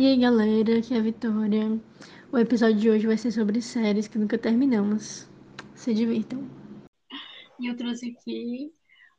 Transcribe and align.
E 0.00 0.06
aí 0.06 0.16
galera, 0.16 0.78
aqui 0.78 0.94
é 0.94 0.96
a 0.96 1.02
Vitória. 1.02 1.78
O 2.32 2.38
episódio 2.38 2.76
de 2.78 2.88
hoje 2.88 3.06
vai 3.06 3.18
ser 3.18 3.30
sobre 3.32 3.60
séries 3.60 4.08
que 4.08 4.16
nunca 4.16 4.38
terminamos. 4.38 5.30
Se 5.74 5.92
divirtam. 5.92 6.48
E 7.60 7.66
eu 7.66 7.76
trouxe 7.76 8.16
aqui 8.16 8.72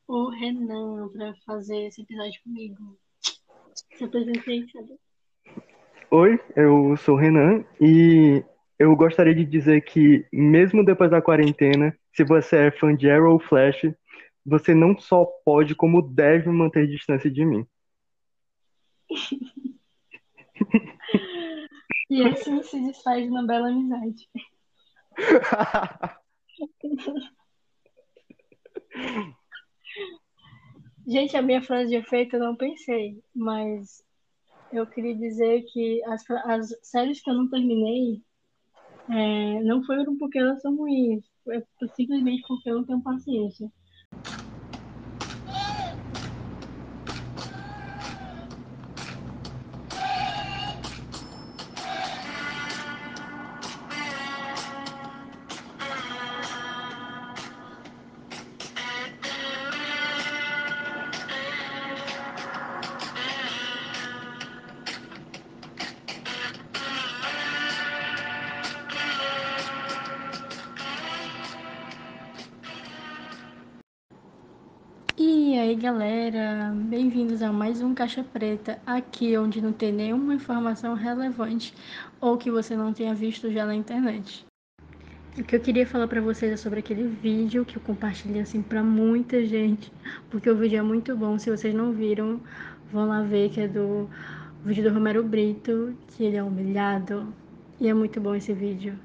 o 0.08 0.28
Renan 0.30 1.08
para 1.10 1.34
fazer 1.46 1.86
esse 1.86 2.02
episódio 2.02 2.42
comigo. 2.42 2.98
Se 3.94 4.02
apresentei, 4.02 4.66
sabe? 4.72 4.98
Oi, 6.10 6.40
eu 6.56 6.96
sou 6.96 7.14
o 7.14 7.16
Renan 7.16 7.64
e 7.80 8.42
eu 8.76 8.96
gostaria 8.96 9.36
de 9.36 9.44
dizer 9.44 9.82
que, 9.82 10.26
mesmo 10.32 10.84
depois 10.84 11.12
da 11.12 11.22
quarentena, 11.22 11.96
se 12.12 12.24
você 12.24 12.56
é 12.56 12.70
fã 12.72 12.92
de 12.92 13.08
Arrow 13.08 13.34
ou 13.34 13.38
Flash, 13.38 13.82
você 14.44 14.74
não 14.74 14.98
só 14.98 15.24
pode, 15.44 15.76
como 15.76 16.02
deve 16.02 16.50
manter 16.50 16.88
distância 16.88 17.30
de 17.30 17.44
mim. 17.44 17.64
E 22.10 22.22
assim 22.28 22.62
se 22.62 22.80
desfaz 22.84 23.22
de 23.22 23.30
uma 23.30 23.46
bela 23.46 23.68
amizade. 23.68 24.28
Gente, 31.06 31.36
a 31.36 31.42
minha 31.42 31.62
frase 31.62 31.90
de 31.90 31.96
efeito 31.96 32.36
eu 32.36 32.40
não 32.40 32.54
pensei, 32.54 33.22
mas 33.34 34.04
eu 34.70 34.86
queria 34.86 35.16
dizer 35.16 35.62
que 35.72 36.02
as, 36.04 36.22
as 36.30 36.68
séries 36.82 37.20
que 37.22 37.30
eu 37.30 37.34
não 37.34 37.48
terminei 37.48 38.22
é, 39.10 39.62
não 39.62 39.82
foram 39.82 40.16
porque 40.16 40.38
elas 40.38 40.60
são 40.60 40.76
ruins, 40.76 41.24
é 41.48 41.62
simplesmente 41.94 42.42
porque 42.46 42.70
eu 42.70 42.76
não 42.76 42.84
tenho 42.84 43.02
paciência. 43.02 43.70
Galera, 75.82 76.72
bem-vindos 76.76 77.42
a 77.42 77.52
mais 77.52 77.82
um 77.82 77.92
Caixa 77.92 78.22
Preta, 78.22 78.78
aqui 78.86 79.36
onde 79.36 79.60
não 79.60 79.72
tem 79.72 79.92
nenhuma 79.92 80.32
informação 80.32 80.94
relevante 80.94 81.74
ou 82.20 82.38
que 82.38 82.52
você 82.52 82.76
não 82.76 82.92
tenha 82.92 83.12
visto 83.12 83.50
já 83.50 83.66
na 83.66 83.74
internet. 83.74 84.46
O 85.36 85.42
que 85.42 85.56
eu 85.56 85.60
queria 85.60 85.84
falar 85.84 86.06
para 86.06 86.20
vocês 86.20 86.52
é 86.52 86.56
sobre 86.56 86.78
aquele 86.78 87.08
vídeo 87.08 87.64
que 87.64 87.78
eu 87.78 87.82
compartilhei 87.82 88.40
assim 88.40 88.62
para 88.62 88.80
muita 88.80 89.44
gente, 89.44 89.92
porque 90.30 90.48
o 90.48 90.54
vídeo 90.54 90.78
é 90.78 90.82
muito 90.82 91.16
bom. 91.16 91.36
Se 91.36 91.50
vocês 91.50 91.74
não 91.74 91.90
viram, 91.90 92.40
vão 92.92 93.08
lá 93.08 93.20
ver 93.20 93.50
que 93.50 93.62
é 93.62 93.66
do 93.66 94.08
vídeo 94.64 94.84
do 94.84 94.94
Romero 94.94 95.24
Brito, 95.24 95.96
que 96.06 96.22
ele 96.22 96.36
é 96.36 96.44
humilhado. 96.44 97.34
E 97.80 97.88
é 97.88 97.92
muito 97.92 98.20
bom 98.20 98.36
esse 98.36 98.52
vídeo. 98.52 98.96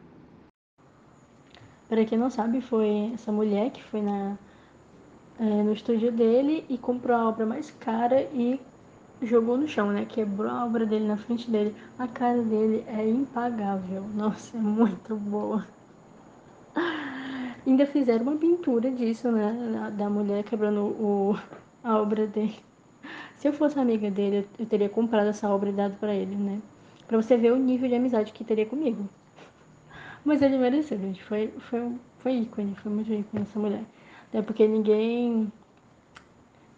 Para 1.89 2.05
quem 2.05 2.19
não 2.19 2.29
sabe, 2.29 2.61
foi 2.61 3.09
essa 3.15 3.31
mulher 3.31 3.71
que 3.71 3.81
foi 3.81 3.99
na 4.03 4.37
é, 5.39 5.43
no 5.43 5.73
estúdio 5.73 6.11
dele 6.11 6.65
e 6.69 6.77
comprou 6.77 7.15
a 7.15 7.29
obra 7.29 7.45
mais 7.45 7.71
cara 7.71 8.21
e 8.33 8.59
jogou 9.21 9.57
no 9.57 9.67
chão, 9.67 9.91
né? 9.91 10.05
Quebrou 10.05 10.49
a 10.49 10.65
obra 10.65 10.85
dele 10.85 11.07
na 11.07 11.17
frente 11.17 11.49
dele. 11.49 11.75
A 11.97 12.07
cara 12.07 12.41
dele 12.41 12.83
é 12.87 13.07
impagável. 13.07 14.03
Nossa, 14.15 14.57
é 14.57 14.59
muito 14.59 15.15
boa. 15.15 15.65
Ainda 17.65 17.85
fizeram 17.85 18.23
uma 18.23 18.37
pintura 18.37 18.89
disso, 18.91 19.31
né? 19.31 19.93
Da 19.97 20.09
mulher 20.09 20.43
quebrando 20.43 20.81
o, 20.81 21.35
a 21.83 21.99
obra 21.99 22.27
dele. 22.27 22.55
Se 23.35 23.47
eu 23.47 23.53
fosse 23.53 23.79
amiga 23.79 24.09
dele, 24.09 24.47
eu 24.57 24.65
teria 24.65 24.89
comprado 24.89 25.27
essa 25.27 25.49
obra 25.49 25.69
e 25.69 25.73
dado 25.73 25.95
para 25.99 26.13
ele, 26.13 26.35
né? 26.35 26.59
Pra 27.07 27.17
você 27.17 27.37
ver 27.37 27.53
o 27.53 27.57
nível 27.57 27.87
de 27.87 27.95
amizade 27.95 28.33
que 28.33 28.43
teria 28.43 28.65
comigo. 28.65 29.07
Mas 30.25 30.41
ele 30.41 30.57
mereceu, 30.57 30.97
gente. 30.97 31.23
Foi, 31.23 31.53
foi, 31.59 31.91
foi 32.19 32.33
ícone, 32.33 32.75
foi 32.75 32.91
muito 32.91 33.13
ícone 33.13 33.43
essa 33.43 33.59
mulher. 33.59 33.83
Até 34.29 34.41
porque 34.41 34.67
ninguém. 34.67 35.51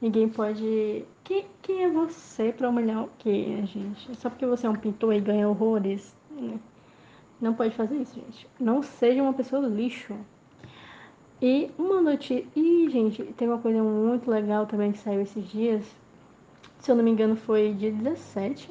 Ninguém 0.02 0.30
pode. 0.30 1.06
Quem, 1.24 1.46
quem 1.62 1.84
é 1.84 1.90
você 1.90 2.54
para 2.54 2.70
humilhar 2.70 3.04
o 3.04 3.10
quê, 3.20 3.62
gente? 3.66 4.16
Só 4.16 4.30
porque 4.30 4.46
você 4.46 4.66
é 4.66 4.70
um 4.70 4.76
pintor 4.76 5.14
e 5.14 5.20
ganha 5.20 5.48
horrores. 5.48 6.16
Né? 6.32 6.60
Não 7.42 7.54
pode 7.54 7.76
fazer 7.76 7.98
isso, 7.98 8.16
gente. 8.16 8.48
Não 8.60 8.82
seja 8.82 9.22
uma 9.22 9.34
pessoa 9.34 9.68
lixo. 9.68 10.16
E 11.42 11.72
uma 11.78 12.02
notícia. 12.02 12.46
E, 12.56 12.90
gente, 12.90 13.24
tem 13.24 13.48
uma 13.48 13.60
coisa 13.60 13.82
muito 13.82 14.30
legal 14.30 14.66
também 14.66 14.92
que 14.92 14.98
saiu 15.00 15.22
esses 15.22 15.48
dias. 15.50 15.86
Se 16.80 16.92
eu 16.92 16.96
não 16.96 17.04
me 17.04 17.12
engano, 17.12 17.36
foi 17.36 17.74
dia 17.74 17.92
17. 17.92 18.70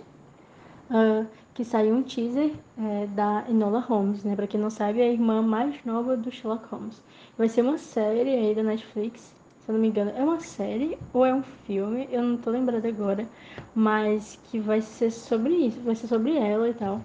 Uh, 0.91 1.27
que 1.59 1.65
saiu 1.65 1.93
um 1.93 2.05
teaser 2.05 2.53
é, 2.79 3.07
da 3.09 3.45
Enola 3.49 3.81
Holmes, 3.81 4.23
né? 4.23 4.37
Pra 4.37 4.47
quem 4.47 4.61
não 4.61 4.71
sabe, 4.71 5.01
é 5.01 5.09
a 5.09 5.13
irmã 5.13 5.43
mais 5.43 5.85
nova 5.85 6.17
do 6.17 6.31
Sherlock 6.31 6.65
Holmes. 6.69 7.03
Vai 7.37 7.49
ser 7.49 7.63
uma 7.63 7.77
série 7.77 8.31
aí 8.31 8.55
da 8.55 8.63
Netflix, 8.63 9.35
se 9.59 9.69
eu 9.69 9.73
não 9.73 9.81
me 9.81 9.89
engano. 9.89 10.13
É 10.15 10.23
uma 10.23 10.39
série 10.39 10.97
ou 11.13 11.27
é 11.27 11.35
um 11.35 11.43
filme? 11.43 12.09
Eu 12.13 12.23
não 12.23 12.37
tô 12.37 12.51
lembrada 12.51 12.87
agora. 12.87 13.29
Mas 13.75 14.39
que 14.45 14.61
vai 14.61 14.81
ser 14.81 15.11
sobre 15.11 15.53
isso, 15.53 15.81
vai 15.81 15.97
ser 15.97 16.07
sobre 16.07 16.37
ela 16.37 16.69
e 16.69 16.75
tal. 16.75 17.01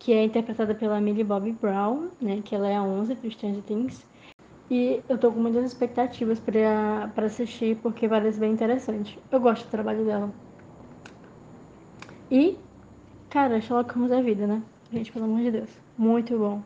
Que 0.00 0.12
é 0.12 0.24
interpretada 0.24 0.74
pela 0.74 1.00
Millie 1.00 1.22
Bobby 1.22 1.52
Brown, 1.52 2.08
né? 2.20 2.42
Que 2.44 2.56
ela 2.56 2.68
é 2.68 2.74
a 2.74 2.82
11 2.82 3.14
do 3.14 3.30
Stranger 3.30 3.62
Things. 3.62 4.04
E 4.68 5.04
eu 5.08 5.16
tô 5.16 5.30
com 5.30 5.38
muitas 5.38 5.64
expectativas 5.64 6.40
pra 6.40 7.12
assistir, 7.24 7.76
porque 7.76 8.08
parece 8.08 8.40
bem 8.40 8.50
interessante. 8.50 9.16
Eu 9.30 9.38
gosto 9.38 9.66
do 9.66 9.70
trabalho 9.70 10.04
dela. 10.04 10.34
E 12.28 12.58
Cara, 13.34 13.60
Sherlock 13.60 13.92
Holmes 13.94 14.12
é 14.12 14.22
vida, 14.22 14.46
né? 14.46 14.62
Gente, 14.92 15.10
pelo 15.10 15.24
amor 15.24 15.40
de 15.40 15.50
Deus. 15.50 15.70
Muito 15.98 16.38
bom. 16.38 16.62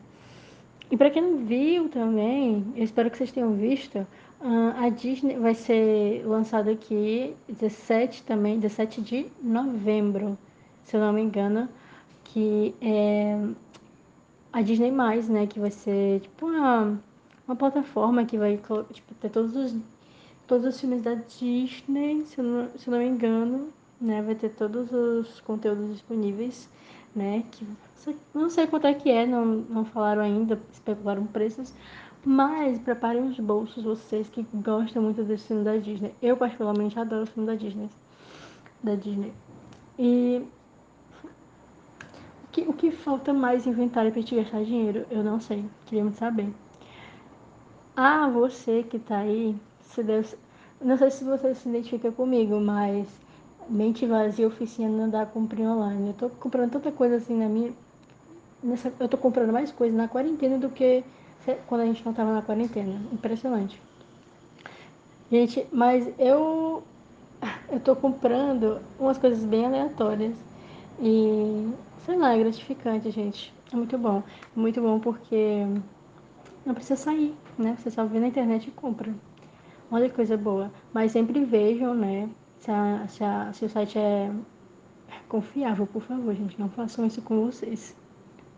E 0.91 0.95
para 0.95 1.09
quem 1.09 1.19
não 1.19 1.37
viu 1.37 1.89
também, 1.89 2.63
eu 2.75 2.83
espero 2.83 3.09
que 3.09 3.17
vocês 3.17 3.31
tenham 3.31 3.55
visto, 3.55 4.05
a 4.39 4.87
Disney 4.89 5.35
vai 5.39 5.55
ser 5.55 6.23
lançada 6.27 6.69
aqui 6.69 7.35
17 7.47 8.21
também, 8.21 8.59
17 8.59 9.01
de 9.01 9.25
novembro, 9.41 10.37
se 10.83 10.95
eu 10.95 11.01
não 11.01 11.11
me 11.11 11.23
engano, 11.23 11.67
que 12.25 12.75
é 12.79 13.35
a 14.53 14.61
Disney+, 14.61 14.91
né, 14.91 15.47
que 15.47 15.59
vai 15.59 15.71
ser 15.71 16.19
tipo 16.19 16.45
uma, 16.45 17.01
uma 17.47 17.55
plataforma 17.55 18.25
que 18.25 18.37
vai 18.37 18.59
tipo, 18.93 19.15
ter 19.15 19.29
todos 19.31 19.55
os, 19.55 19.75
todos 20.45 20.67
os 20.67 20.79
filmes 20.79 21.01
da 21.01 21.15
Disney, 21.15 22.25
se 22.27 22.37
eu 22.37 22.43
não, 22.43 22.69
se 22.77 22.87
eu 22.87 22.91
não 22.91 22.99
me 22.99 23.07
engano, 23.07 23.73
né? 23.99 24.21
Vai 24.21 24.35
ter 24.35 24.49
todos 24.49 24.91
os 24.91 25.41
conteúdos 25.41 25.91
disponíveis, 25.91 26.69
né? 27.15 27.43
Que 27.51 27.67
não 28.33 28.49
sei 28.49 28.67
quanto 28.67 28.87
é 28.87 28.93
que 28.93 29.09
é, 29.09 29.25
não, 29.25 29.45
não 29.45 29.85
falaram 29.85 30.21
ainda, 30.21 30.59
especularam 30.71 31.25
preços, 31.25 31.73
mas 32.25 32.79
preparem 32.79 33.27
os 33.27 33.39
bolsos 33.39 33.83
vocês 33.83 34.29
que 34.29 34.45
gostam 34.53 35.03
muito 35.03 35.23
desse 35.23 35.47
filme 35.47 35.63
da 35.63 35.77
Disney. 35.77 36.13
Eu 36.21 36.37
particularmente 36.37 36.97
adoro 36.99 37.23
o 37.23 37.27
filme 37.27 37.47
da 37.47 37.55
Disney, 37.55 37.89
da 38.83 38.95
Disney. 38.95 39.33
E 39.97 40.45
o 42.43 42.47
que, 42.51 42.61
o 42.61 42.73
que 42.73 42.91
falta 42.91 43.33
mais 43.33 43.67
inventário 43.67 44.11
para 44.11 44.23
te 44.23 44.35
gastar 44.35 44.63
dinheiro? 44.63 45.05
Eu 45.09 45.23
não 45.23 45.39
sei, 45.39 45.65
queria 45.85 46.03
muito 46.03 46.17
saber. 46.17 46.53
Ah, 47.95 48.29
você 48.29 48.83
que 48.83 48.97
tá 48.97 49.19
aí, 49.19 49.55
se 49.81 50.01
não 50.81 50.97
sei 50.97 51.11
se 51.11 51.23
você 51.25 51.53
se 51.53 51.67
identifica 51.67 52.11
comigo, 52.11 52.59
mas 52.61 53.07
mente 53.69 54.05
vazia, 54.05 54.47
oficina 54.47 54.89
não 54.89 55.09
dá 55.09 55.25
cumprir 55.25 55.65
online. 55.67 56.09
Eu 56.09 56.13
tô 56.13 56.29
comprando 56.29 56.71
tanta 56.71 56.91
coisa 56.91 57.17
assim 57.17 57.37
na 57.37 57.47
minha. 57.47 57.71
Nessa, 58.61 58.91
eu 58.99 59.07
tô 59.07 59.17
comprando 59.17 59.53
mais 59.53 59.71
coisa 59.71 59.95
na 59.95 60.07
quarentena 60.07 60.57
do 60.57 60.69
que 60.69 61.03
quando 61.67 61.81
a 61.81 61.85
gente 61.85 62.05
não 62.05 62.13
tava 62.13 62.33
na 62.33 62.41
quarentena. 62.41 63.01
Impressionante. 63.11 63.81
Gente, 65.31 65.65
mas 65.71 66.09
eu. 66.17 66.83
Eu 67.71 67.79
tô 67.79 67.95
comprando 67.95 68.81
umas 68.99 69.17
coisas 69.17 69.45
bem 69.45 69.65
aleatórias. 69.65 70.35
E. 70.99 71.71
Sei 72.05 72.17
lá, 72.17 72.33
é 72.33 72.39
gratificante, 72.39 73.11
gente. 73.11 73.53
É 73.71 73.75
muito 73.75 73.97
bom. 73.97 74.23
Muito 74.55 74.81
bom 74.81 74.99
porque. 74.99 75.65
Não 76.65 76.73
precisa 76.73 76.97
sair, 76.97 77.33
né? 77.57 77.77
Você 77.77 77.89
só 77.91 78.03
vê 78.05 78.19
na 78.19 78.27
internet 78.27 78.67
e 78.67 78.71
compra. 78.71 79.13
Olha 79.91 80.09
que 80.09 80.15
coisa 80.15 80.35
boa. 80.35 80.71
Mas 80.93 81.11
sempre 81.11 81.43
vejam, 81.45 81.93
né? 81.93 82.29
Se, 82.59 82.71
a, 82.71 83.07
se, 83.07 83.23
a, 83.23 83.53
se 83.53 83.65
o 83.65 83.69
site 83.69 83.97
é 83.97 84.31
confiável, 85.27 85.87
por 85.87 86.01
favor, 86.01 86.33
gente, 86.35 86.59
não 86.59 86.69
façam 86.69 87.05
isso 87.05 87.21
com 87.21 87.45
vocês. 87.45 87.95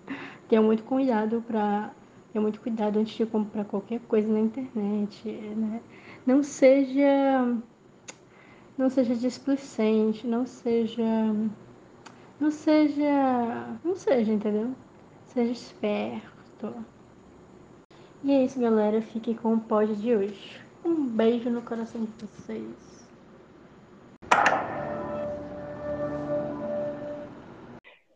Tenham 0.49 0.63
muito 0.63 0.83
cuidado 0.83 1.43
para 1.47 1.91
Tenha 2.31 2.41
muito 2.41 2.61
cuidado 2.61 2.97
antes 2.97 3.13
de 3.15 3.25
comprar 3.25 3.65
qualquer 3.65 3.99
coisa 4.01 4.27
na 4.31 4.39
internet, 4.39 5.29
né? 5.29 5.81
Não 6.25 6.41
seja 6.41 7.57
não 8.77 8.89
seja 8.89 9.15
displicente, 9.15 10.25
não 10.25 10.45
seja 10.45 11.03
Não 12.41 12.49
seja. 12.49 13.77
Não 13.83 13.95
seja, 13.95 14.33
entendeu? 14.33 14.71
Seja 15.27 15.51
esperto. 15.51 16.73
E 18.23 18.31
é 18.31 18.45
isso, 18.45 18.59
galera. 18.59 18.99
Fiquem 18.99 19.35
com 19.35 19.53
o 19.53 19.59
pod 19.59 19.95
de 19.95 20.15
hoje. 20.15 20.59
Um 20.83 21.05
beijo 21.05 21.51
no 21.51 21.61
coração 21.61 22.01
de 22.03 22.25
vocês. 22.25 22.90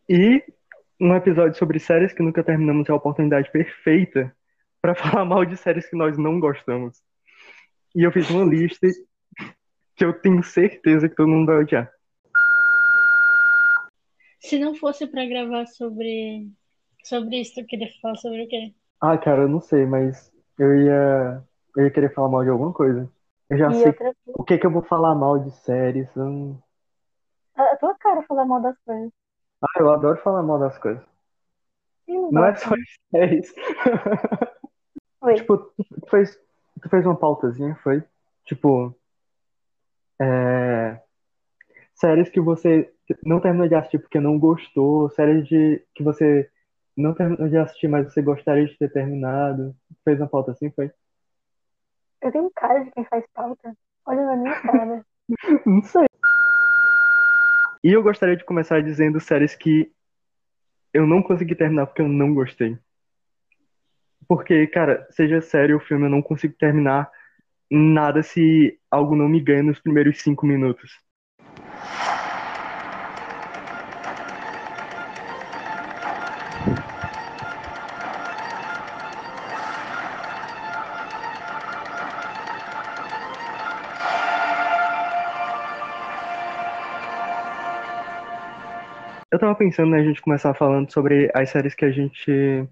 E 0.07 0.43
um 0.99 1.15
episódio 1.15 1.57
sobre 1.57 1.79
séries 1.79 2.13
que 2.13 2.21
nunca 2.21 2.43
terminamos 2.43 2.87
é 2.87 2.91
a 2.91 2.95
oportunidade 2.95 3.51
perfeita 3.51 4.35
para 4.81 4.93
falar 4.95 5.25
mal 5.25 5.43
de 5.43 5.57
séries 5.57 5.89
que 5.89 5.95
nós 5.95 6.17
não 6.17 6.39
gostamos. 6.39 7.01
E 7.95 8.03
eu 8.03 8.11
fiz 8.11 8.29
uma 8.29 8.45
lista 8.45 8.87
que 9.95 10.05
eu 10.05 10.13
tenho 10.13 10.43
certeza 10.43 11.09
que 11.09 11.15
todo 11.15 11.27
mundo 11.27 11.47
vai 11.47 11.57
odiar. 11.57 11.91
Se 14.39 14.59
não 14.59 14.75
fosse 14.75 15.07
para 15.07 15.25
gravar 15.25 15.65
sobre 15.65 16.47
sobre 17.03 17.41
isso, 17.41 17.55
tu 17.55 17.65
queria 17.65 17.89
falar 18.01 18.15
sobre 18.15 18.43
o 18.43 18.47
quê? 18.47 18.73
Ah, 19.01 19.17
cara, 19.17 19.43
eu 19.43 19.49
não 19.49 19.61
sei, 19.61 19.85
mas 19.85 20.31
eu 20.59 20.75
ia 20.81 21.43
eu 21.75 21.83
ia 21.83 21.91
querer 21.91 22.13
falar 22.13 22.29
mal 22.29 22.43
de 22.43 22.49
alguma 22.49 22.73
coisa. 22.73 23.11
Eu 23.49 23.57
já 23.57 23.71
E 23.71 23.73
sei 23.73 23.91
outra 23.91 24.13
o 24.33 24.43
que 24.43 24.57
que 24.57 24.65
eu 24.67 24.71
vou 24.71 24.83
falar 24.83 25.15
mal 25.15 25.39
de 25.39 25.51
séries. 25.51 26.07
hum. 26.15 26.57
A 27.57 27.75
tua 27.75 27.93
cara 27.95 28.23
falar 28.23 28.45
mal 28.45 28.61
das 28.61 28.77
coisas. 28.85 29.11
Ah, 29.61 29.79
eu 29.81 29.91
adoro 29.91 30.21
falar 30.23 30.41
mal 30.43 30.57
das 30.59 30.77
coisas. 30.77 31.03
Eu 32.07 32.31
Não 32.31 32.45
é 32.45 32.55
só 32.55 32.75
de 32.75 32.83
séries. 33.11 33.53
Tipo, 35.35 35.57
tu 35.57 36.09
fez, 36.09 36.37
tu 36.81 36.89
fez 36.89 37.05
uma 37.05 37.15
pautazinha, 37.17 37.75
foi? 37.83 38.03
Tipo, 38.45 38.95
é, 40.21 41.01
séries 41.95 42.29
que 42.29 42.39
você 42.41 42.91
não 43.25 43.39
terminou 43.41 43.67
de 43.67 43.75
assistir 43.75 43.99
porque 43.99 44.19
não 44.19 44.39
gostou, 44.39 45.09
séries 45.11 45.47
de, 45.47 45.83
que 45.95 46.03
você 46.03 46.49
não 46.97 47.13
terminou 47.13 47.49
de 47.49 47.57
assistir, 47.57 47.87
mas 47.87 48.13
você 48.13 48.21
gostaria 48.21 48.65
de 48.67 48.77
ter 48.77 48.91
terminado. 48.91 49.75
Fez 50.03 50.19
uma 50.19 50.27
pauta 50.29 50.51
assim, 50.51 50.71
foi? 50.71 50.91
Eu 52.25 52.31
tenho 52.31 52.51
cara 52.55 52.83
de 52.83 52.89
quem 52.89 53.05
faz 53.05 53.23
pauta. 53.35 53.77
Olha 54.03 54.25
na 54.25 54.35
minha 54.35 54.59
cara. 54.59 55.05
Não 55.63 55.83
sei. 55.83 56.07
E 57.83 57.91
eu 57.91 58.01
gostaria 58.01 58.35
de 58.35 58.43
começar 58.43 58.81
dizendo 58.81 59.19
séries 59.19 59.53
que 59.53 59.91
eu 60.91 61.05
não 61.05 61.21
consegui 61.21 61.53
terminar 61.53 61.85
porque 61.85 62.01
eu 62.01 62.07
não 62.07 62.33
gostei. 62.33 62.79
Porque, 64.27 64.65
cara, 64.65 65.05
seja 65.11 65.39
sério 65.39 65.77
o 65.77 65.79
filme, 65.79 66.05
eu 66.05 66.09
não 66.09 66.21
consigo 66.21 66.55
terminar 66.57 67.11
nada 67.69 68.23
se 68.23 68.79
algo 68.89 69.15
não 69.15 69.29
me 69.29 69.39
ganha 69.39 69.61
nos 69.61 69.79
primeiros 69.79 70.19
cinco 70.19 70.47
minutos. 70.47 70.99
Eu 89.31 89.39
tava 89.39 89.55
pensando, 89.55 89.91
né, 89.91 89.99
a 89.99 90.03
gente 90.03 90.21
começar 90.21 90.53
falando 90.53 90.91
sobre 90.91 91.31
as 91.33 91.49
séries 91.49 91.73
que 91.73 91.85
a 91.85 91.91
gente 91.91 92.67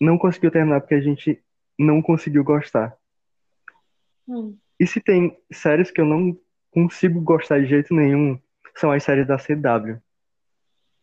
não 0.00 0.16
conseguiu 0.16 0.50
terminar 0.50 0.80
porque 0.80 0.94
a 0.94 1.00
gente 1.00 1.42
não 1.78 2.00
conseguiu 2.00 2.44
gostar. 2.44 2.96
Hum. 4.28 4.56
E 4.78 4.86
se 4.86 5.00
tem 5.00 5.36
séries 5.50 5.90
que 5.90 6.00
eu 6.00 6.04
não 6.04 6.38
consigo 6.70 7.20
gostar 7.20 7.60
de 7.60 7.66
jeito 7.66 7.94
nenhum, 7.94 8.38
são 8.76 8.92
as 8.92 9.02
séries 9.02 9.26
da 9.26 9.38
CW. 9.38 10.00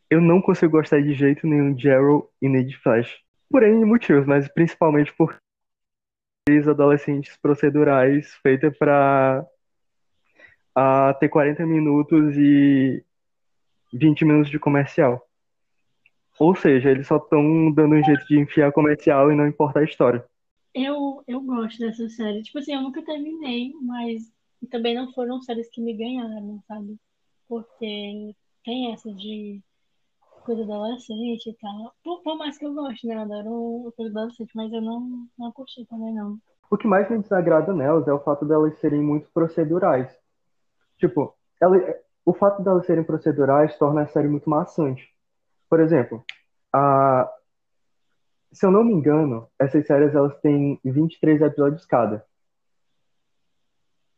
Eu 0.10 0.22
não 0.22 0.42
consigo 0.42 0.72
gostar 0.72 1.02
de 1.02 1.14
jeito 1.14 1.48
nenhum 1.48 1.74
de 1.74 1.90
Arrow 1.90 2.32
e 2.42 2.48
nem 2.48 2.66
de 2.66 2.78
Flash. 2.78 3.20
Por 3.50 3.64
N 3.64 3.84
motivos, 3.86 4.26
mas 4.26 4.48
principalmente 4.48 5.12
por 5.14 5.38
adolescentes 6.70 7.38
procedurais 7.38 8.36
feitas 8.44 8.78
pra 8.78 9.46
ah, 10.76 11.16
ter 11.20 11.30
40 11.30 11.66
minutos 11.66 12.38
e 12.38 13.04
20 13.94 14.26
minutos 14.26 14.52
de 14.52 14.60
comercial. 14.60 15.28
Ou 16.40 16.56
seja, 16.56 16.90
eles 16.90 17.08
só 17.08 17.18
estão 17.18 17.72
dando 17.72 17.96
um 17.96 18.04
jeito 18.04 18.26
de 18.28 18.40
enfiar 18.40 18.72
comercial 18.72 19.32
e 19.32 19.36
não 19.36 19.48
importa 19.48 19.80
a 19.80 19.84
história. 19.84 20.26
Eu, 20.74 21.24
eu 21.28 21.40
gosto 21.42 21.80
dessa 21.80 22.10
série. 22.10 22.42
Tipo 22.42 22.60
assim, 22.60 22.74
eu 22.74 22.82
nunca 22.82 23.04
terminei, 23.04 23.72
mas 23.82 24.24
também 24.72 24.96
não 24.96 25.14
foram 25.14 25.42
séries 25.42 25.70
que 25.70 25.80
me 25.80 25.94
ganharam, 25.94 26.62
sabe? 26.68 26.98
Porque 27.48 28.36
tem 28.66 28.92
essa 28.92 29.14
de 29.14 29.62
coisa 30.44 30.64
adolescente 30.64 31.50
e 31.50 31.54
tal. 31.54 31.94
Por, 32.04 32.22
por 32.24 32.38
mais 32.38 32.58
que 32.58 32.66
eu 32.66 32.74
goste, 32.74 33.06
né? 33.06 33.16
Eu 33.16 33.20
adoro 33.22 33.94
coisa 33.96 34.12
adolescente, 34.12 34.52
mas 34.56 34.74
eu 34.74 34.82
não, 34.82 35.28
não 35.38 35.52
curti 35.52 35.86
também, 35.86 36.14
não. 36.14 36.40
O 36.72 36.78
que 36.78 36.88
mais 36.88 37.10
me 37.10 37.20
desagrada 37.20 37.72
nelas 37.74 38.08
é 38.08 38.14
o 38.14 38.20
fato 38.20 38.44
delas 38.46 38.78
serem 38.80 39.02
muito 39.02 39.30
procedurais. 39.32 40.10
Tipo, 40.98 41.36
ela- 41.62 41.78
o 42.26 42.34
fato 42.34 42.64
delas 42.64 42.86
serem 42.86 43.04
procedurais 43.04 43.78
torna 43.78 44.04
a 44.04 44.08
série 44.08 44.28
muito 44.28 44.50
maçante. 44.50 45.08
Por 45.70 45.80
exemplo, 45.80 46.24
a, 46.72 47.30
se 48.52 48.66
eu 48.66 48.72
não 48.72 48.84
me 48.84 48.94
engano, 48.94 49.48
essas 49.60 49.86
séries 49.86 50.14
elas 50.14 50.40
têm 50.40 50.80
23 50.84 51.42
episódios 51.42 51.86
cada. 51.86 52.26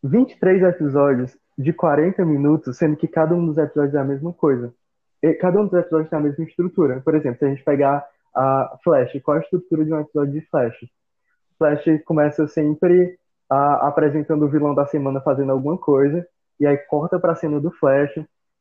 23 0.03 0.61
episódios 0.63 1.37
de 1.57 1.73
40 1.73 2.23
minutos, 2.25 2.77
sendo 2.77 2.95
que 2.95 3.07
cada 3.07 3.33
um 3.33 3.45
dos 3.45 3.57
episódios 3.57 3.95
é 3.95 3.99
a 3.99 4.03
mesma 4.03 4.33
coisa. 4.33 4.73
E 5.23 5.33
cada 5.33 5.59
um 5.59 5.65
dos 5.65 5.73
episódios 5.73 6.09
tem 6.09 6.19
a 6.19 6.21
mesma 6.21 6.43
estrutura. 6.43 7.01
Por 7.01 7.15
exemplo, 7.15 7.39
se 7.39 7.45
a 7.45 7.49
gente 7.49 7.63
pegar 7.63 8.05
a 8.35 8.77
Flash, 8.83 9.19
qual 9.23 9.37
é 9.37 9.39
a 9.39 9.43
estrutura 9.43 9.85
de 9.85 9.93
um 9.93 9.99
episódio 9.99 10.33
de 10.33 10.41
Flash? 10.41 10.85
Flash 11.57 11.85
começa 12.03 12.47
sempre 12.47 13.17
ah, 13.49 13.87
apresentando 13.87 14.45
o 14.45 14.49
vilão 14.49 14.75
da 14.75 14.85
semana 14.85 15.21
fazendo 15.21 15.51
alguma 15.51 15.77
coisa, 15.77 16.27
e 16.59 16.65
aí 16.65 16.77
corta 16.77 17.19
pra 17.19 17.35
cena 17.35 17.59
do 17.59 17.71
Flash, 17.71 18.13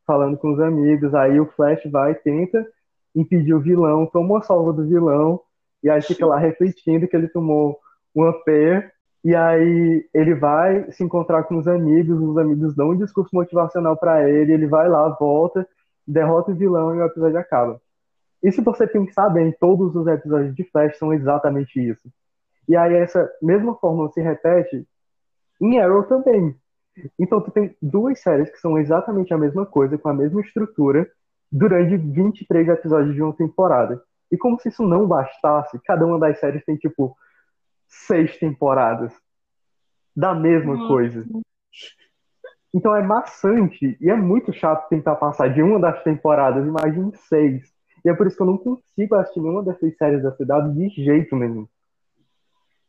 falando 0.07 0.37
com 0.37 0.53
os 0.53 0.61
amigos, 0.61 1.15
aí 1.15 1.41
o 1.41 1.47
Flash 1.47 1.83
vai 1.91 2.13
e 2.13 2.17
tenta 2.17 2.67
impedir 3.15 3.55
o 3.55 3.61
vilão, 3.61 4.07
toma 4.07 4.35
uma 4.35 4.43
salva 4.43 4.73
do 4.73 4.87
vilão, 4.87 5.41
e 5.83 5.89
aí 5.89 6.03
fica 6.03 6.27
lá 6.27 6.39
refletindo 6.39 7.07
que 7.07 7.17
ele 7.17 7.29
tomou 7.29 7.79
uma 8.15 8.33
P, 8.45 8.91
e 9.25 9.35
aí 9.35 10.07
ele 10.13 10.35
vai 10.35 10.91
se 10.93 11.03
encontrar 11.03 11.45
com 11.45 11.57
os 11.57 11.67
amigos, 11.67 12.21
os 12.21 12.37
amigos 12.37 12.75
dão 12.75 12.91
um 12.91 12.97
discurso 12.97 13.35
motivacional 13.35 13.97
pra 13.97 14.29
ele, 14.29 14.53
ele 14.53 14.67
vai 14.67 14.89
lá, 14.89 15.09
volta, 15.09 15.67
derrota 16.07 16.53
o 16.53 16.55
vilão 16.55 16.95
e 16.95 16.99
o 16.99 17.05
episódio 17.05 17.39
acaba. 17.39 17.81
E 18.43 18.53
se 18.53 18.61
você 18.61 18.87
pensar 18.87 19.31
bem, 19.31 19.57
todos 19.59 19.97
os 19.97 20.07
episódios 20.07 20.55
de 20.55 20.65
Flash 20.65 20.99
são 20.99 21.15
exatamente 21.15 21.81
isso. 21.81 22.07
E 22.69 22.77
aí 22.77 22.95
essa 22.95 23.31
mesma 23.41 23.75
fórmula 23.77 24.11
se 24.11 24.21
repete 24.21 24.87
em 25.61 25.81
Arrow 25.81 26.03
também. 26.03 26.55
Então 27.19 27.41
tu 27.41 27.51
tem 27.51 27.77
duas 27.81 28.21
séries 28.21 28.51
que 28.51 28.59
são 28.59 28.79
exatamente 28.79 29.33
a 29.35 29.39
mesma 29.39 29.67
coisa, 29.67 29.99
com 29.99 30.09
a 30.09 30.15
mesma 30.15 30.41
estrutura, 30.41 31.11
durante 31.51 31.97
23 31.97 32.69
episódios 32.69 33.15
de 33.15 33.23
uma 33.23 33.35
temporada. 33.35 34.03
E 34.31 34.37
como 34.37 34.59
se 34.59 34.69
isso 34.69 34.83
não 34.87 35.07
bastasse, 35.07 35.79
cada 35.85 36.05
uma 36.07 36.19
das 36.19 36.39
séries 36.39 36.65
tem 36.65 36.77
tipo 36.77 37.17
seis 37.87 38.37
temporadas 38.39 39.13
da 40.17 40.35
mesma 40.35 40.75
Nossa. 40.75 40.89
coisa. 40.89 41.27
Então 42.73 42.95
é 42.95 43.03
maçante 43.03 43.97
e 44.01 44.11
é 44.11 44.17
muito 44.17 44.53
chato 44.53 44.89
tentar 44.89 45.15
passar 45.17 45.49
de 45.53 45.63
uma 45.63 45.79
das 45.79 46.03
temporadas, 46.03 46.67
imagine 46.67 47.13
seis. 47.29 47.73
E 48.05 48.09
é 48.09 48.15
por 48.15 48.27
isso 48.27 48.37
que 48.37 48.43
eu 48.43 48.47
não 48.47 48.59
consigo 48.59 49.15
assistir 49.15 49.41
nenhuma 49.41 49.63
dessas 49.63 49.97
séries 49.97 50.23
da 50.23 50.33
CW 50.33 50.73
de 50.73 50.89
jeito 51.05 51.37
nenhum. 51.37 51.67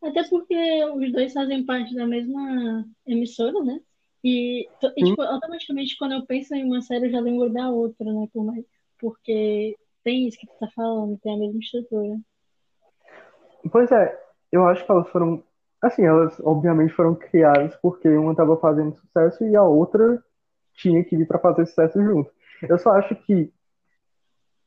Até 0.04 0.28
porque 0.28 0.86
os 0.96 1.12
dois 1.12 1.34
fazem 1.34 1.66
parte 1.66 1.96
da 1.96 2.06
mesma 2.06 2.86
emissora, 3.06 3.64
né? 3.64 3.80
E, 4.26 4.64
e, 4.64 5.06
Sim. 5.06 5.06
tipo, 5.06 5.22
automaticamente 5.22 5.96
quando 6.00 6.14
eu 6.14 6.26
penso 6.26 6.56
em 6.56 6.66
uma 6.66 6.82
série, 6.82 7.06
eu 7.06 7.12
já 7.12 7.20
lembro 7.20 7.48
da 7.54 7.70
outra, 7.70 8.12
né? 8.12 8.28
Por 8.34 8.44
mais, 8.44 8.66
porque 9.00 9.78
tem 10.04 10.28
isso 10.28 10.40
que 10.40 10.48
tu 10.48 10.54
tá 10.60 10.68
falando, 10.76 11.20
tem 11.20 11.36
a 11.36 11.38
mesma 11.38 11.60
estrutura. 11.60 12.18
Pois 13.72 13.92
é, 13.92 14.20
eu 14.52 14.68
acho 14.68 14.84
que 14.84 14.92
elas 14.92 15.08
foram. 15.10 15.44
Assim, 15.80 16.04
elas 16.04 16.40
obviamente 16.40 16.92
foram 16.94 17.14
criadas 17.14 17.76
porque 17.84 18.10
uma 18.10 18.32
estava 18.32 18.58
fazendo 18.58 18.96
sucesso 18.96 19.46
e 19.46 19.56
a 19.56 19.62
outra 19.62 20.24
tinha 20.74 21.04
que 21.04 21.16
vir 21.16 21.28
para 21.28 21.38
fazer 21.38 21.68
sucesso 21.68 22.04
junto. 22.04 22.32
Eu 22.68 22.80
só 22.80 22.94
acho 22.94 23.16
que 23.16 23.54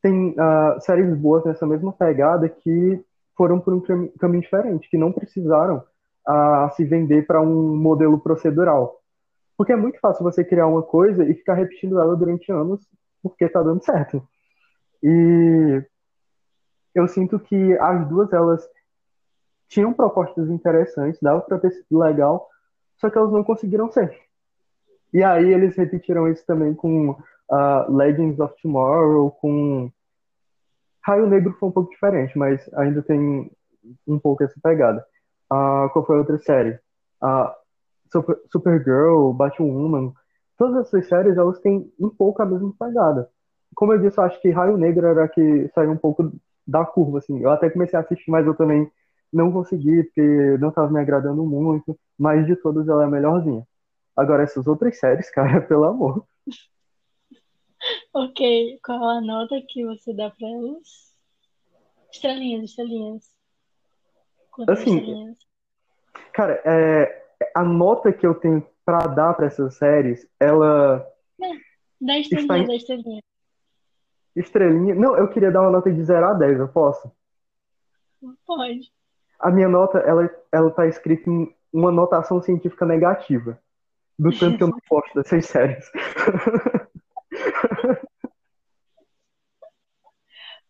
tem 0.00 0.36
ah, 0.38 0.78
séries 0.80 1.16
boas 1.16 1.44
nessa 1.44 1.66
mesma 1.66 1.92
pegada 1.92 2.48
que 2.48 3.04
foram 3.36 3.58
por 3.58 3.74
um 3.74 3.80
cami- 3.80 4.12
caminho 4.20 4.42
diferente, 4.42 4.88
que 4.88 4.96
não 4.96 5.10
precisaram 5.10 5.82
ah, 6.24 6.70
se 6.76 6.84
vender 6.84 7.26
para 7.26 7.40
um 7.40 7.76
modelo 7.76 8.20
procedural. 8.20 9.00
Porque 9.58 9.72
é 9.72 9.76
muito 9.76 9.98
fácil 9.98 10.22
você 10.22 10.44
criar 10.44 10.68
uma 10.68 10.84
coisa 10.84 11.24
e 11.24 11.34
ficar 11.34 11.54
repetindo 11.54 11.98
ela 11.98 12.16
durante 12.16 12.50
anos 12.52 12.80
porque 13.20 13.48
tá 13.48 13.60
dando 13.60 13.84
certo. 13.84 14.26
E 15.02 15.82
eu 16.94 17.08
sinto 17.08 17.40
que 17.40 17.76
as 17.78 18.08
duas 18.08 18.32
elas 18.32 18.64
tinham 19.66 19.92
propostas 19.92 20.48
interessantes, 20.48 21.20
dava 21.20 21.40
para 21.40 21.58
ter 21.58 21.72
sido 21.72 21.98
legal, 21.98 22.48
só 22.96 23.10
que 23.10 23.18
elas 23.18 23.32
não 23.32 23.42
conseguiram 23.42 23.90
ser. 23.90 24.16
E 25.12 25.24
aí 25.24 25.52
eles 25.52 25.76
repetiram 25.76 26.28
isso 26.28 26.46
também 26.46 26.72
com 26.72 27.10
uh, 27.10 27.92
Legends 27.92 28.38
of 28.38 28.54
Tomorrow, 28.62 29.32
com 29.32 29.90
Raio 31.02 31.26
Negro 31.26 31.56
foi 31.58 31.68
um 31.68 31.72
pouco 31.72 31.90
diferente, 31.90 32.38
mas 32.38 32.68
ainda 32.74 33.02
tem 33.02 33.50
um 34.06 34.18
pouco 34.20 34.44
essa 34.44 34.54
pegada. 34.62 35.04
Uh, 35.50 35.88
qual 35.92 36.04
foi 36.04 36.16
a 36.16 36.18
outra 36.20 36.38
série? 36.38 36.78
Uh, 37.22 37.50
Super, 38.10 38.38
Supergirl, 38.50 39.32
Batwoman, 39.32 40.12
todas 40.56 40.86
essas 40.86 41.08
séries 41.08 41.36
elas 41.36 41.60
têm 41.60 41.92
um 41.98 42.08
pouco 42.08 42.42
a 42.42 42.46
mesma 42.46 42.72
pegada. 42.78 43.30
Como 43.74 43.92
eu 43.92 43.98
disse, 43.98 44.18
eu 44.18 44.24
acho 44.24 44.40
que 44.40 44.50
Raio 44.50 44.76
Negro 44.76 45.06
era 45.06 45.24
a 45.24 45.28
que 45.28 45.68
saiu 45.74 45.90
um 45.90 45.96
pouco 45.96 46.32
da 46.66 46.84
curva, 46.84 47.18
assim. 47.18 47.40
Eu 47.40 47.50
até 47.50 47.70
comecei 47.70 47.98
a 47.98 48.02
assistir, 48.02 48.30
mas 48.30 48.46
eu 48.46 48.54
também 48.54 48.90
não 49.32 49.52
consegui, 49.52 50.04
porque 50.04 50.58
não 50.58 50.70
estava 50.70 50.90
me 50.90 51.00
agradando 51.00 51.44
muito, 51.44 51.98
mas 52.18 52.46
de 52.46 52.56
todas 52.56 52.88
ela 52.88 53.02
é 53.02 53.06
a 53.06 53.10
melhorzinha. 53.10 53.66
Agora, 54.16 54.42
essas 54.42 54.66
outras 54.66 54.98
séries, 54.98 55.30
cara, 55.32 55.60
pelo 55.60 55.84
amor. 55.84 56.26
Ok, 58.12 58.80
qual 58.84 59.02
a 59.08 59.20
nota 59.20 59.60
que 59.68 59.84
você 59.84 60.12
dá 60.12 60.30
para 60.30 60.48
elas? 60.48 61.14
Estrelinhas, 62.12 62.70
estrelinhas. 62.70 63.24
Quantas 64.50 64.80
assim, 64.80 64.96
estrelinhas? 64.96 65.36
Cara, 66.32 66.60
é, 66.64 67.27
a 67.54 67.64
nota 67.64 68.12
que 68.12 68.26
eu 68.26 68.34
tenho 68.34 68.66
para 68.84 69.06
dar 69.06 69.34
para 69.34 69.46
essas 69.46 69.74
séries, 69.74 70.26
ela. 70.40 71.06
É, 71.40 71.50
dá 72.00 72.18
estrelinha, 72.18 72.58
em... 72.58 72.66
dá 72.66 72.74
estrelinha. 72.74 73.22
Estrelinha. 74.34 74.94
Não, 74.94 75.16
eu 75.16 75.28
queria 75.28 75.50
dar 75.50 75.62
uma 75.62 75.70
nota 75.70 75.92
de 75.92 76.02
0 76.02 76.26
a 76.26 76.34
10, 76.34 76.60
eu 76.60 76.68
posso? 76.68 77.10
Pode. 78.46 78.90
A 79.38 79.50
minha 79.50 79.68
nota, 79.68 79.98
ela, 79.98 80.30
ela 80.50 80.70
tá 80.70 80.86
escrita 80.86 81.28
em 81.30 81.54
uma 81.72 81.92
notação 81.92 82.42
científica 82.42 82.86
negativa. 82.86 83.60
Do 84.18 84.36
tanto 84.36 84.56
que 84.56 84.64
eu 84.64 84.68
não 84.68 84.78
gosto 84.90 85.14
dessas 85.14 85.46
séries. 85.46 85.88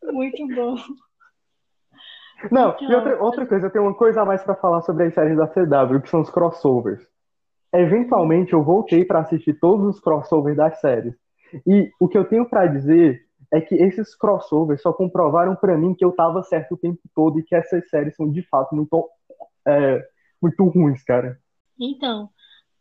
Muito 0.02 0.46
bom. 0.54 0.76
Não, 2.50 2.76
e 2.80 2.94
outra, 2.94 3.22
outra 3.22 3.46
coisa, 3.46 3.66
eu 3.66 3.70
tenho 3.70 3.84
uma 3.84 3.94
coisa 3.94 4.22
a 4.22 4.24
mais 4.24 4.42
para 4.42 4.54
falar 4.54 4.80
sobre 4.82 5.04
as 5.04 5.14
séries 5.14 5.36
da 5.36 5.46
CW, 5.46 6.00
que 6.00 6.08
são 6.08 6.20
os 6.20 6.30
crossovers. 6.30 7.04
Eventualmente 7.72 8.52
eu 8.52 8.62
voltei 8.62 9.04
para 9.04 9.20
assistir 9.20 9.58
todos 9.58 9.86
os 9.86 10.00
crossovers 10.00 10.56
das 10.56 10.80
séries. 10.80 11.14
E 11.66 11.90
o 12.00 12.08
que 12.08 12.16
eu 12.16 12.24
tenho 12.24 12.48
para 12.48 12.66
dizer 12.66 13.26
é 13.52 13.60
que 13.60 13.74
esses 13.74 14.14
crossovers 14.14 14.82
só 14.82 14.92
comprovaram 14.92 15.56
para 15.56 15.76
mim 15.76 15.94
que 15.94 16.04
eu 16.04 16.12
tava 16.12 16.42
certo 16.42 16.74
o 16.74 16.78
tempo 16.78 17.00
todo 17.14 17.38
e 17.38 17.42
que 17.42 17.54
essas 17.54 17.88
séries 17.88 18.14
são 18.14 18.30
de 18.30 18.42
fato 18.42 18.74
muito, 18.74 19.10
é, 19.66 20.06
muito 20.40 20.64
ruins, 20.64 21.02
cara. 21.02 21.38
Então, 21.78 22.30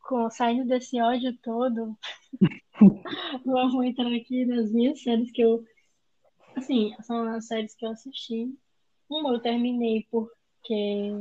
com, 0.08 0.30
saindo 0.30 0.68
desse 0.68 1.02
ódio 1.02 1.38
todo, 1.42 1.96
vamos 3.46 3.86
entrar 3.86 4.14
aqui 4.14 4.46
nas 4.46 4.72
minhas 4.72 5.02
séries 5.02 5.32
que 5.32 5.42
eu. 5.42 5.64
Assim, 6.56 6.94
são 7.02 7.24
as 7.24 7.48
séries 7.48 7.76
que 7.76 7.86
eu 7.86 7.92
assisti. 7.92 8.54
Uma 9.10 9.34
eu 9.34 9.40
terminei 9.40 10.06
porque. 10.12 11.12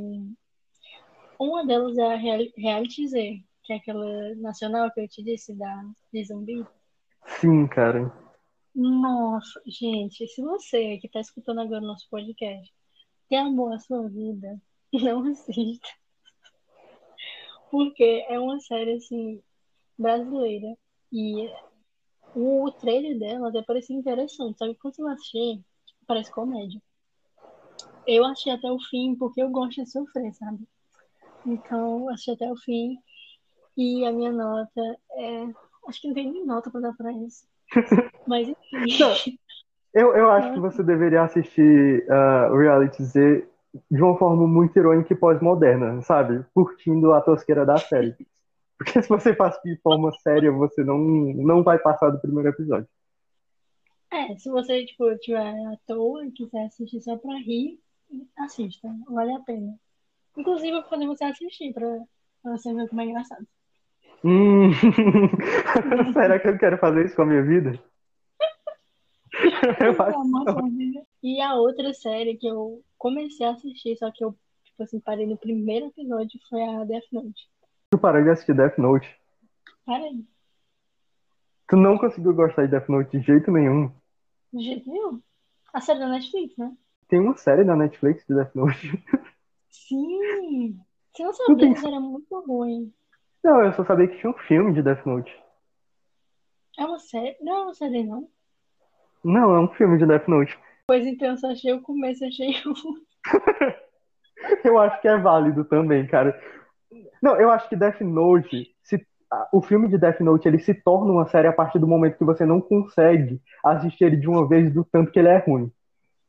Uma 1.39 1.65
delas 1.65 1.97
é 1.97 2.13
a 2.13 2.15
Reality 2.15 3.07
Z, 3.07 3.43
que 3.63 3.73
é 3.73 3.75
aquela 3.75 4.35
nacional 4.35 4.91
que 4.91 5.01
eu 5.01 5.07
te 5.07 5.23
disse, 5.23 5.53
da, 5.53 5.83
de 6.11 6.23
zumbi. 6.25 6.65
Sim, 7.39 7.67
cara. 7.67 8.11
Nossa, 8.73 9.61
gente, 9.65 10.27
se 10.27 10.41
você 10.41 10.97
que 10.97 11.07
está 11.07 11.19
escutando 11.19 11.61
agora 11.61 11.83
o 11.83 11.87
nosso 11.87 12.07
podcast 12.09 12.73
tem 13.29 13.39
amor 13.39 13.73
à 13.73 13.79
sua 13.79 14.07
vida, 14.07 14.59
não 14.93 15.23
assista. 15.27 15.89
Porque 17.69 18.25
é 18.29 18.39
uma 18.39 18.59
série, 18.59 18.93
assim, 18.93 19.41
brasileira. 19.97 20.77
E 21.11 21.49
o 22.35 22.71
trailer 22.71 23.17
dela 23.19 23.49
até 23.49 23.61
parecia 23.61 23.95
interessante. 23.95 24.57
Só 24.57 24.67
que 24.67 24.75
quando 24.75 24.95
você 24.95 25.03
assistir, 25.09 25.65
parece 26.05 26.31
comédia. 26.31 26.81
Eu 28.07 28.25
achei 28.25 28.53
até 28.53 28.71
o 28.71 28.79
fim, 28.79 29.15
porque 29.15 29.41
eu 29.41 29.49
gosto 29.49 29.83
de 29.83 29.89
sofrer, 29.89 30.33
sabe? 30.33 30.59
Então, 31.45 32.09
achei 32.09 32.33
até 32.33 32.49
o 32.51 32.55
fim. 32.55 32.97
E 33.75 34.05
a 34.05 34.11
minha 34.11 34.31
nota 34.31 34.81
é. 35.11 35.47
Acho 35.87 36.01
que 36.01 36.07
não 36.07 36.15
tem 36.15 36.31
nem 36.31 36.45
nota 36.45 36.71
pra 36.71 36.81
dar 36.81 36.93
pra 36.93 37.11
isso. 37.11 37.45
Mas 38.25 38.47
enfim. 38.47 39.37
Eu, 39.93 40.15
eu 40.15 40.29
acho 40.31 40.53
que 40.53 40.59
você 40.59 40.83
deveria 40.83 41.23
assistir 41.23 42.05
uh, 42.07 42.55
Reality 42.55 43.03
Z 43.03 43.47
de 43.89 44.01
uma 44.01 44.17
forma 44.17 44.47
muito 44.47 44.77
irônica 44.77 45.13
e 45.13 45.17
pós-moderna, 45.17 46.01
sabe? 46.01 46.45
Curtindo 46.53 47.13
a 47.13 47.21
tosqueira 47.21 47.65
da 47.65 47.77
série. 47.77 48.15
Porque 48.77 49.01
se 49.01 49.09
você 49.09 49.33
faz 49.33 49.59
de 49.63 49.75
forma 49.77 50.11
séria, 50.21 50.51
você 50.51 50.83
não, 50.83 50.97
não 50.97 51.63
vai 51.63 51.79
passar 51.79 52.09
do 52.11 52.19
primeiro 52.19 52.49
episódio. 52.49 52.87
É, 54.11 54.35
se 54.37 54.49
você, 54.49 54.85
tipo, 54.85 55.17
tiver 55.17 55.49
à 55.49 55.77
toa 55.85 56.25
e 56.25 56.31
quiser 56.31 56.65
assistir 56.65 57.01
só 57.01 57.17
pra 57.17 57.35
rir, 57.37 57.79
assista. 58.37 58.87
Vale 59.09 59.33
a 59.33 59.39
pena. 59.39 59.75
Inclusive, 60.37 60.69
eu 60.69 60.81
vou 60.81 60.89
fazer 60.89 61.07
você 61.07 61.23
assistir 61.25 61.73
pra, 61.73 61.87
pra 62.43 62.51
você 62.51 62.73
ver 62.73 62.87
como 62.89 63.01
é 63.01 63.05
engraçado. 63.05 63.47
Hum. 64.23 64.71
Será 66.13 66.39
que 66.39 66.47
eu 66.47 66.57
quero 66.57 66.77
fazer 66.77 67.05
isso 67.05 67.15
com 67.15 67.23
a 67.23 67.25
minha 67.25 67.43
vida? 67.43 67.79
eu 69.81 69.91
acho 70.01 71.07
E 71.23 71.41
a 71.41 71.55
outra 71.55 71.93
série 71.93 72.35
que 72.35 72.47
eu 72.47 72.81
comecei 72.97 73.45
a 73.45 73.51
assistir, 73.51 73.95
só 73.97 74.11
que 74.11 74.23
eu, 74.23 74.35
tipo 74.63 74.83
assim, 74.83 74.99
parei 74.99 75.25
no 75.25 75.37
primeiro 75.37 75.87
episódio, 75.87 76.39
foi 76.49 76.61
a 76.63 76.83
Death 76.83 77.05
Note. 77.11 77.49
Tu 77.91 77.97
parou 77.97 78.23
de 78.23 78.29
assistir 78.29 78.55
Death 78.55 78.77
Note? 78.77 79.07
Parei. 79.85 80.25
Tu 81.67 81.75
não 81.75 81.97
conseguiu 81.97 82.33
gostar 82.33 82.65
de 82.65 82.71
Death 82.71 82.89
Note 82.89 83.17
de 83.17 83.25
jeito 83.25 83.51
nenhum? 83.51 83.91
De 84.53 84.63
jeito 84.63 84.89
nenhum. 84.89 85.21
A 85.73 85.81
série 85.81 85.99
da 85.99 86.07
Netflix, 86.07 86.55
né? 86.57 86.75
Tem 87.07 87.19
uma 87.19 87.37
série 87.37 87.63
da 87.63 87.75
Netflix 87.75 88.25
de 88.27 88.35
Death 88.35 88.53
Note. 88.55 89.03
Sim! 89.69 90.77
Você 91.13 91.23
não 91.23 91.33
sabia, 91.33 91.57
tem... 91.57 91.69
mas 91.69 91.83
era 91.83 91.99
muito 91.99 92.39
ruim. 92.45 92.93
Não, 93.43 93.63
eu 93.63 93.73
só 93.73 93.85
sabia 93.85 94.07
que 94.07 94.17
tinha 94.17 94.29
um 94.29 94.37
filme 94.39 94.73
de 94.73 94.81
Death 94.81 95.05
Note. 95.05 95.33
É 96.77 96.85
uma 96.85 96.99
série? 96.99 97.37
Não 97.41 97.55
é 97.55 97.61
uma 97.63 97.73
série, 97.73 98.03
não? 98.03 98.29
Não, 99.23 99.55
é 99.55 99.59
um 99.59 99.69
filme 99.69 99.97
de 99.97 100.05
Death 100.05 100.27
Note. 100.27 100.57
Pois 100.87 101.05
então, 101.05 101.29
eu 101.29 101.37
só 101.37 101.51
achei 101.51 101.73
o 101.73 101.81
começo, 101.81 102.25
achei 102.25 102.51
o. 102.65 102.73
eu 104.63 104.77
acho 104.79 105.01
que 105.01 105.07
é 105.07 105.17
válido 105.17 105.65
também, 105.65 106.05
cara. 106.07 106.39
Não, 107.21 107.35
eu 107.35 107.49
acho 107.49 107.67
que 107.67 107.75
Death 107.75 108.01
Note, 108.01 108.75
se, 108.83 109.05
o 109.51 109.61
filme 109.61 109.87
de 109.87 109.97
Death 109.97 110.19
Note, 110.21 110.47
ele 110.47 110.59
se 110.59 110.73
torna 110.73 111.11
uma 111.11 111.27
série 111.27 111.47
a 111.47 111.53
partir 111.53 111.79
do 111.79 111.87
momento 111.87 112.17
que 112.17 112.23
você 112.23 112.45
não 112.45 112.61
consegue 112.61 113.41
assistir 113.63 114.05
ele 114.05 114.17
de 114.17 114.27
uma 114.27 114.47
vez 114.47 114.73
do 114.73 114.85
tanto 114.85 115.11
que 115.11 115.19
ele 115.19 115.29
é 115.29 115.37
ruim. 115.37 115.71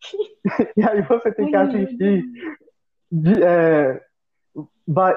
e 0.76 0.82
aí 0.82 1.02
você 1.02 1.32
tem 1.32 1.50
que 1.50 1.56
assistir 1.56 2.24
de, 3.10 3.42
é, 3.42 4.02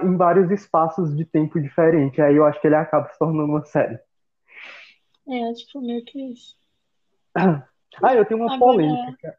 em 0.04 0.18
vários 0.18 0.52
espaços 0.52 1.16
de 1.16 1.26
tempo 1.26 1.60
diferentes. 1.60 2.20
Aí 2.20 2.36
eu 2.36 2.46
acho 2.46 2.60
que 2.60 2.68
ele 2.68 2.76
acaba 2.76 3.10
se 3.10 3.18
tornando 3.18 3.52
uma 3.52 3.66
série. 3.66 4.00
É, 5.28 5.50
acho 5.50 5.66
que 5.66 5.72
foi 5.72 5.82
meio 5.82 6.04
que 6.06 6.20
isso. 6.32 6.56
Ah, 8.02 8.16
eu 8.16 8.24
tenho 8.24 8.40
uma 8.40 8.56
Agora... 8.56 8.72
polêmica. 8.72 9.38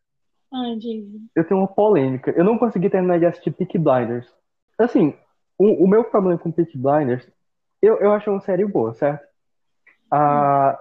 Ah, 0.53 0.75
diz. 0.79 1.07
Eu 1.35 1.43
tenho 1.43 1.61
uma 1.61 1.67
polêmica. 1.67 2.31
Eu 2.33 2.45
não 2.45 2.59
consegui 2.59 2.91
terminar 2.91 3.19
de 3.19 3.25
assistir 3.25 3.51
Peaky 3.51 3.79
Blinders. 3.79 4.31
Assim, 4.79 5.15
o, 5.57 5.85
o 5.85 5.89
meu 5.89 6.05
problema 6.05 6.39
com 6.39 6.53
Peaky 6.53 6.77
Blinders, 6.77 7.27
eu, 7.81 7.97
eu 7.97 8.13
acho 8.13 8.31
uma 8.31 8.43
série 8.43 8.67
boa, 8.67 8.93
certo? 8.93 9.27
Ah, 10.11 10.79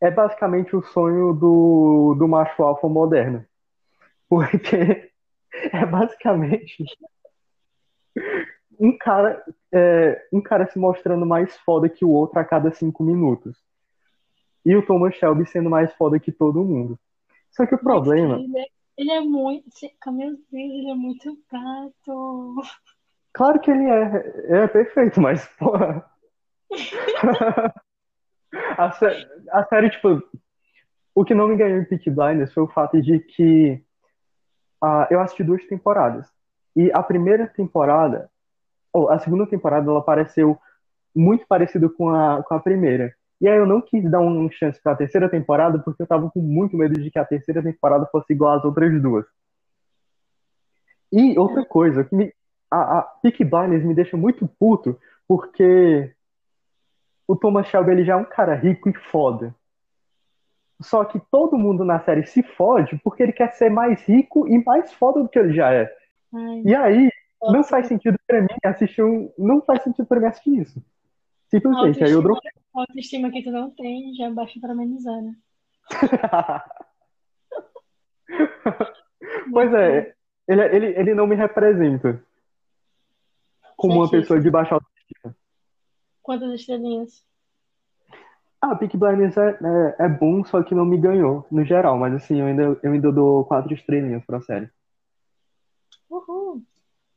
é 0.00 0.10
basicamente 0.10 0.74
o 0.74 0.82
sonho 0.82 1.32
do, 1.32 2.16
do 2.18 2.26
macho 2.26 2.60
alfa 2.62 2.88
moderno. 2.88 3.46
Porque 4.28 5.10
é 5.72 5.86
basicamente 5.86 6.84
um 8.78 8.96
cara, 8.96 9.42
é, 9.72 10.26
um 10.32 10.40
cara 10.40 10.66
se 10.66 10.78
mostrando 10.78 11.26
mais 11.26 11.56
foda 11.58 11.88
que 11.88 12.04
o 12.04 12.10
outro 12.10 12.38
a 12.38 12.44
cada 12.44 12.70
cinco 12.70 13.02
minutos. 13.02 13.56
E 14.64 14.74
o 14.74 14.84
Thomas 14.84 15.14
Shelby 15.14 15.46
sendo 15.46 15.70
mais 15.70 15.92
foda 15.94 16.18
que 16.18 16.32
todo 16.32 16.64
mundo. 16.64 16.98
Só 17.52 17.64
que 17.66 17.74
o 17.74 17.78
problema. 17.78 18.38
Ele 18.38 18.58
é, 18.58 18.66
ele 18.98 19.10
é 19.12 19.20
muito. 19.20 19.64
Meu 20.08 20.30
Deus, 20.30 20.42
ele 20.52 20.90
é 20.90 20.94
muito 20.94 21.38
gato. 21.50 22.54
Claro 23.32 23.60
que 23.60 23.70
ele 23.70 23.84
é. 23.84 24.62
É 24.62 24.66
perfeito, 24.66 25.20
mas, 25.20 25.46
porra. 25.56 26.04
a, 28.76 28.92
série, 28.92 29.26
a 29.50 29.64
série, 29.66 29.90
tipo. 29.90 30.22
O 31.14 31.24
que 31.24 31.34
não 31.34 31.48
me 31.48 31.56
ganhou 31.56 31.78
em 31.78 31.84
Peaky 31.84 32.10
Blinders 32.10 32.52
foi 32.52 32.64
o 32.64 32.68
fato 32.68 33.00
de 33.00 33.20
que 33.20 33.82
uh, 34.82 35.06
eu 35.10 35.20
assisti 35.20 35.42
duas 35.42 35.64
temporadas. 35.66 36.26
E 36.74 36.90
a 36.92 37.02
primeira 37.02 37.46
temporada 37.46 38.30
a 39.10 39.18
segunda 39.18 39.46
temporada 39.46 39.90
ela 39.90 40.02
pareceu 40.02 40.58
muito 41.14 41.46
parecida 41.46 41.88
com 41.88 42.08
a, 42.08 42.42
com 42.42 42.54
a 42.54 42.60
primeira. 42.60 43.14
E 43.40 43.48
aí 43.48 43.58
eu 43.58 43.66
não 43.66 43.82
quis 43.82 44.10
dar 44.10 44.20
uma 44.20 44.50
chance 44.50 44.80
para 44.82 44.92
a 44.92 44.96
terceira 44.96 45.28
temporada 45.28 45.78
porque 45.78 46.02
eu 46.02 46.06
tava 46.06 46.30
com 46.30 46.40
muito 46.40 46.76
medo 46.76 46.94
de 47.00 47.10
que 47.10 47.18
a 47.18 47.24
terceira 47.24 47.62
temporada 47.62 48.06
fosse 48.06 48.32
igual 48.32 48.54
às 48.54 48.64
outras 48.64 49.00
duas. 49.02 49.26
E 51.12 51.38
outra 51.38 51.64
coisa, 51.64 52.04
que 52.04 52.16
me, 52.16 52.32
a, 52.70 52.98
a 52.98 53.02
Peaky 53.02 53.44
Blinders 53.44 53.84
me 53.84 53.94
deixa 53.94 54.16
muito 54.16 54.48
puto 54.58 54.98
porque 55.28 56.12
o 57.28 57.36
Thomas 57.36 57.66
Shelby 57.68 57.90
ele 57.90 58.04
já 58.04 58.14
é 58.14 58.16
um 58.16 58.24
cara 58.24 58.54
rico 58.54 58.88
e 58.88 58.94
foda. 59.10 59.54
Só 60.80 61.04
que 61.04 61.18
todo 61.30 61.58
mundo 61.58 61.84
na 61.84 62.00
série 62.00 62.26
se 62.26 62.42
fode 62.42 62.98
porque 63.02 63.22
ele 63.22 63.32
quer 63.32 63.52
ser 63.52 63.70
mais 63.70 64.02
rico 64.02 64.46
e 64.46 64.62
mais 64.62 64.92
foda 64.92 65.22
do 65.22 65.28
que 65.28 65.38
ele 65.38 65.54
já 65.54 65.72
é. 65.72 65.90
Ai, 66.34 66.62
E 66.64 66.74
aí, 66.74 67.10
não 67.42 67.52
nossa, 67.52 67.70
faz 67.70 67.86
sentido 67.86 68.18
pra 68.26 68.42
mim 68.42 68.48
assistir 68.64 69.02
um. 69.02 69.32
Não 69.38 69.62
faz 69.62 69.82
sentido 69.82 70.06
pra 70.06 70.20
mim 70.20 70.26
assistir 70.26 70.60
isso. 70.60 70.82
Simplesmente. 71.48 72.04
Aí 72.04 72.10
eu 72.12 72.22
dropei. 72.22 72.50
autoestima 72.74 73.30
que 73.30 73.42
tu 73.42 73.50
não 73.50 73.70
tem, 73.70 74.14
já 74.14 74.30
baixa 74.30 74.60
pra 74.60 74.72
amenizar, 74.72 75.22
né? 75.22 75.34
Pois 79.50 79.72
é, 79.72 80.14
ele, 80.48 80.62
ele, 80.62 80.86
ele 80.98 81.14
não 81.14 81.26
me 81.26 81.34
representa 81.34 82.22
como 83.76 83.94
uma 83.94 84.10
pessoa 84.10 84.40
de 84.40 84.50
baixa 84.50 84.74
autoestima. 84.74 85.36
Quantas 86.22 86.52
estrelinhas? 86.60 87.24
Ah, 88.68 88.74
Peaky 88.74 88.96
Blinders 88.96 89.36
é, 89.36 89.50
é, 89.50 90.06
é 90.06 90.08
bom, 90.08 90.44
só 90.44 90.60
que 90.60 90.74
não 90.74 90.84
me 90.84 90.98
ganhou, 90.98 91.46
no 91.52 91.64
geral. 91.64 91.96
Mas 91.96 92.14
assim, 92.14 92.40
eu 92.40 92.46
ainda, 92.46 92.76
eu 92.82 92.92
ainda 92.92 93.12
dou 93.12 93.44
quatro 93.44 93.72
estrelinhas 93.72 94.24
pra 94.24 94.40
série. 94.40 94.68
Uhul! 96.10 96.64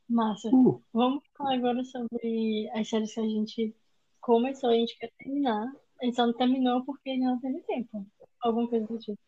Massa. 0.08 0.48
Uh, 0.48 0.80
Vamos 0.92 1.24
falar 1.36 1.54
agora 1.54 1.82
sobre 1.84 2.70
as 2.72 2.88
séries 2.88 3.12
que 3.12 3.20
a 3.20 3.24
gente 3.24 3.74
começou 4.20 4.70
e 4.70 4.76
a 4.76 4.78
gente 4.78 4.96
quer 4.96 5.10
terminar. 5.18 5.72
A 6.00 6.04
gente 6.04 6.14
só 6.14 6.24
não 6.24 6.34
terminou 6.34 6.84
porque 6.84 7.16
não 7.16 7.40
teve 7.40 7.60
tempo. 7.62 8.06
Alguma 8.42 8.68
coisa 8.68 8.86
do 8.86 8.98
tipo. 8.98 9.18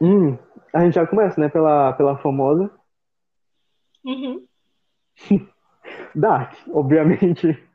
hum, 0.00 0.38
a 0.72 0.84
gente 0.84 0.94
já 0.94 1.06
começa, 1.06 1.40
né, 1.40 1.48
pela, 1.48 1.92
pela 1.94 2.18
famosa 2.18 2.70
Uhum. 4.04 4.46
Dark, 6.14 6.54
obviamente. 6.68 7.69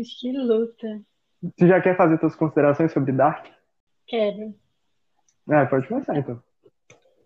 Gente, 0.00 0.18
que 0.18 0.32
luta. 0.32 1.02
tu 1.58 1.66
já 1.66 1.80
quer 1.80 1.94
fazer 1.96 2.18
tuas 2.18 2.34
considerações 2.34 2.90
sobre 2.90 3.12
Dark? 3.12 3.46
Quero. 4.06 4.54
Ah, 5.48 5.66
pode 5.66 5.86
começar 5.86 6.16
então. 6.16 6.42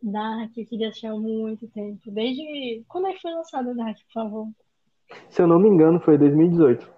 Dark, 0.03 0.57
eu 0.57 0.67
queria 0.67 0.89
assistir 0.89 1.07
há 1.07 1.15
muito 1.15 1.69
tempo. 1.69 2.11
Desde. 2.11 2.85
Quando 2.89 3.07
é 3.07 3.13
que 3.13 3.23
foi 3.23 3.33
lançada 3.33 3.75
Dark, 3.75 3.97
por 4.07 4.13
favor? 4.13 4.49
Se 5.31 5.41
eu 5.41 5.47
não 5.47 5.61
me 5.61 5.69
engano, 5.69 6.01
foi 6.01 6.19
2018. 6.19 6.93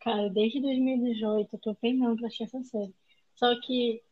Cara, 0.00 0.28
desde 0.30 0.60
2018 0.60 1.54
eu 1.54 1.60
tô 1.60 1.74
penando 1.76 2.16
pra 2.16 2.26
assistir 2.26 2.44
essa 2.44 2.62
série. 2.64 2.94
Só 3.36 3.54
que 3.60 4.02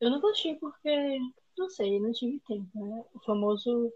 eu 0.00 0.10
não 0.10 0.20
tô 0.20 0.28
assistindo 0.28 0.60
porque, 0.60 1.18
não 1.56 1.68
sei, 1.70 1.98
não 1.98 2.12
tive 2.12 2.40
tempo, 2.46 2.68
né? 2.74 3.04
O 3.14 3.20
famoso 3.20 3.92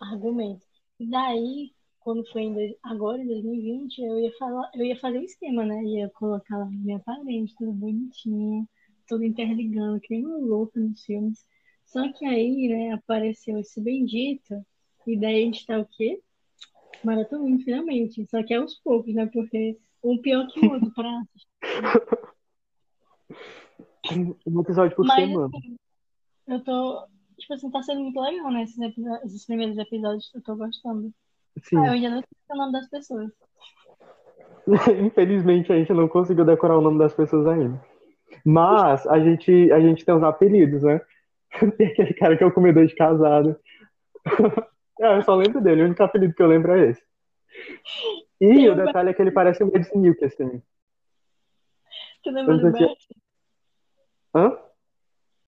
argumento. 0.00 0.66
E 0.98 1.06
daí, 1.08 1.73
quando 2.04 2.24
foi 2.30 2.42
em 2.42 2.76
agora, 2.82 3.22
em 3.22 3.26
2020, 3.26 3.98
eu 3.98 4.18
ia 4.20 4.32
falar, 4.38 4.70
eu 4.74 4.84
ia 4.84 5.00
fazer 5.00 5.18
o 5.18 5.24
esquema, 5.24 5.64
né? 5.64 5.82
Ia 5.82 6.10
colocar 6.10 6.58
lá 6.58 6.66
minha 6.66 6.98
parede, 7.00 7.54
tudo 7.56 7.72
bonitinho, 7.72 8.68
tudo 9.08 9.24
interligando, 9.24 9.98
que 10.00 10.14
nem 10.14 10.26
um 10.26 10.44
louco 10.44 10.78
nos 10.78 11.02
filmes. 11.02 11.46
Só 11.86 12.12
que 12.12 12.26
aí, 12.26 12.68
né, 12.68 12.92
apareceu 12.92 13.58
esse 13.58 13.80
bendito, 13.80 14.54
e 15.06 15.18
daí 15.18 15.42
a 15.42 15.44
gente 15.46 15.66
tá 15.66 15.78
o 15.78 15.86
quê? 15.86 16.20
Maratonando 17.02 17.64
finalmente. 17.64 18.26
Só 18.26 18.42
que 18.42 18.52
é 18.52 18.58
aos 18.58 18.74
poucos, 18.80 19.14
né? 19.14 19.26
Porque 19.32 19.78
um 20.02 20.18
pior 20.18 20.46
que 20.48 20.60
o 20.60 20.72
outro 20.72 20.92
pra 20.94 21.22
Um 24.46 24.60
episódio 24.60 24.94
por 24.94 25.06
Mas 25.06 25.16
semana. 25.16 25.46
assim, 25.56 25.76
eu 26.46 26.62
tô. 26.62 27.06
Tipo 27.38 27.54
assim, 27.54 27.70
tá 27.70 27.82
sendo 27.82 28.00
muito 28.00 28.20
legal, 28.20 28.52
né? 28.52 28.62
Esses, 28.62 28.78
esses 29.24 29.46
primeiros 29.46 29.78
episódios 29.78 30.30
eu 30.34 30.42
tô 30.42 30.54
gostando. 30.54 31.12
Sim. 31.62 31.78
Ah, 31.78 31.86
eu 31.86 31.92
ainda 31.92 32.10
não 32.10 32.20
sei 32.20 32.28
o 32.50 32.56
nome 32.56 32.72
das 32.72 32.88
pessoas. 32.88 33.30
Infelizmente 35.00 35.72
a 35.72 35.76
gente 35.76 35.92
não 35.92 36.08
conseguiu 36.08 36.44
decorar 36.44 36.78
o 36.78 36.80
nome 36.80 36.98
das 36.98 37.14
pessoas 37.14 37.46
ainda. 37.46 37.80
Mas 38.44 39.06
a 39.06 39.18
gente, 39.20 39.70
a 39.72 39.80
gente 39.80 40.04
tem 40.04 40.14
os 40.14 40.22
apelidos, 40.22 40.82
né? 40.82 41.00
Tem 41.78 41.86
aquele 41.86 42.14
cara 42.14 42.36
que 42.36 42.42
é 42.42 42.46
o 42.46 42.52
comedor 42.52 42.86
de 42.86 42.94
casado. 42.94 43.56
É, 45.00 45.16
eu 45.16 45.22
só 45.22 45.34
lembro 45.34 45.60
dele, 45.60 45.82
o 45.82 45.86
único 45.86 46.04
apelido 46.04 46.32
que 46.34 46.40
eu 46.40 46.46
lembro 46.46 46.70
é 46.70 46.90
esse. 46.90 47.02
E 48.40 48.46
Tem 48.46 48.70
o 48.70 48.76
detalhe 48.76 49.10
é 49.10 49.12
que 49.12 49.20
ele 49.20 49.32
parece 49.32 49.60
o 49.64 49.66
Mads 49.66 49.90
Mikkelsen. 49.92 50.62
Tu 52.22 52.30
lembra 52.30 52.54
Eu 52.54 52.60
do 52.60 52.70
Bert? 52.70 52.98
Hã? 54.32 54.56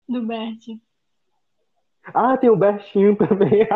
Do 0.08 0.26
Bert. 0.26 0.62
Ah, 2.06 2.38
tem 2.38 2.48
o 2.48 2.56
Bertinho 2.56 3.14
também. 3.16 3.68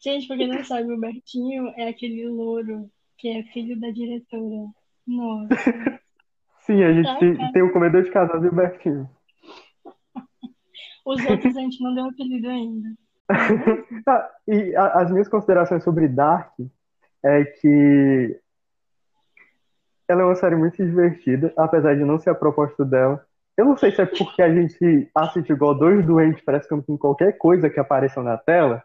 Gente, 0.00 0.26
pra 0.28 0.36
quem 0.36 0.48
não 0.48 0.64
sabe, 0.64 0.92
o 0.92 1.00
Bertinho 1.00 1.68
é 1.76 1.88
aquele 1.88 2.28
louro 2.28 2.90
que 3.18 3.28
é 3.28 3.42
filho 3.52 3.78
da 3.80 3.90
diretora. 3.90 4.68
Nossa. 5.06 6.00
Sim, 6.60 6.82
a 6.84 6.92
gente 6.92 7.08
Ai, 7.08 7.52
tem, 7.52 7.62
o 7.62 7.72
comedor 7.72 8.02
de 8.02 8.10
casado 8.10 8.44
e 8.44 8.48
o 8.48 8.54
Bertinho. 8.54 9.10
Os 11.04 11.24
outros 11.24 11.56
a 11.56 11.60
gente 11.60 11.82
não 11.82 11.94
deu 11.94 12.04
apelido 12.04 12.48
ainda. 12.48 12.88
Tá, 14.04 14.30
e 14.46 14.76
a- 14.76 15.00
as 15.00 15.10
minhas 15.10 15.28
considerações 15.28 15.82
sobre 15.82 16.06
Dark 16.06 16.52
é 17.24 17.44
que 17.44 18.40
ela 20.06 20.22
é 20.22 20.24
uma 20.24 20.34
série 20.36 20.56
muito 20.56 20.76
divertida, 20.76 21.52
apesar 21.56 21.94
de 21.96 22.04
não 22.04 22.18
ser 22.18 22.30
a 22.30 22.34
proposta 22.34 22.84
dela. 22.84 23.26
Eu 23.58 23.64
não 23.64 23.76
sei 23.76 23.90
se 23.90 24.00
é 24.00 24.06
porque 24.06 24.40
a 24.40 24.54
gente 24.54 25.10
assiste 25.12 25.50
igual 25.52 25.74
dois 25.74 26.06
doentes, 26.06 26.44
parece 26.44 26.68
que 26.68 26.74
em 26.76 26.96
qualquer 26.96 27.36
coisa 27.36 27.68
que 27.68 27.80
apareça 27.80 28.22
na 28.22 28.38
tela, 28.38 28.84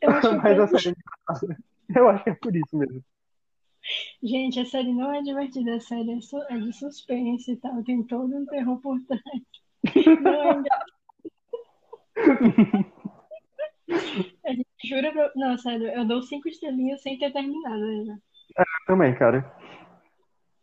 Eu 0.00 0.10
acho 0.12 0.30
que 0.30 0.36
mas 0.36 0.60
a 0.60 0.66
série 0.68 0.96
é. 1.92 1.98
Eu 1.98 2.08
acho 2.08 2.22
que 2.22 2.30
é 2.30 2.34
por 2.34 2.54
isso 2.54 2.76
mesmo. 2.76 3.02
Gente, 4.22 4.60
a 4.60 4.64
série 4.64 4.92
não 4.92 5.12
é 5.12 5.20
divertida, 5.22 5.74
a 5.74 5.80
série 5.80 6.12
é, 6.12 6.20
su- 6.20 6.42
é 6.48 6.56
de 6.58 6.72
suspense 6.72 7.50
e 7.52 7.56
tal, 7.56 7.82
tem 7.82 8.02
todo 8.04 8.36
um 8.36 8.46
terror 8.46 8.80
por 8.80 9.00
trás. 9.02 9.22
Não 10.20 10.52
é 10.52 10.62
A 14.46 14.52
gente 14.52 14.66
jura 14.84 15.10
pra... 15.12 15.32
Não, 15.34 15.56
sério, 15.58 15.88
eu 15.88 16.04
dou 16.06 16.22
cinco 16.22 16.48
estrelinhas 16.48 17.02
sem 17.02 17.18
ter 17.18 17.32
terminado 17.32 17.82
ainda. 17.82 18.18
Também, 18.86 19.14
cara. 19.14 19.50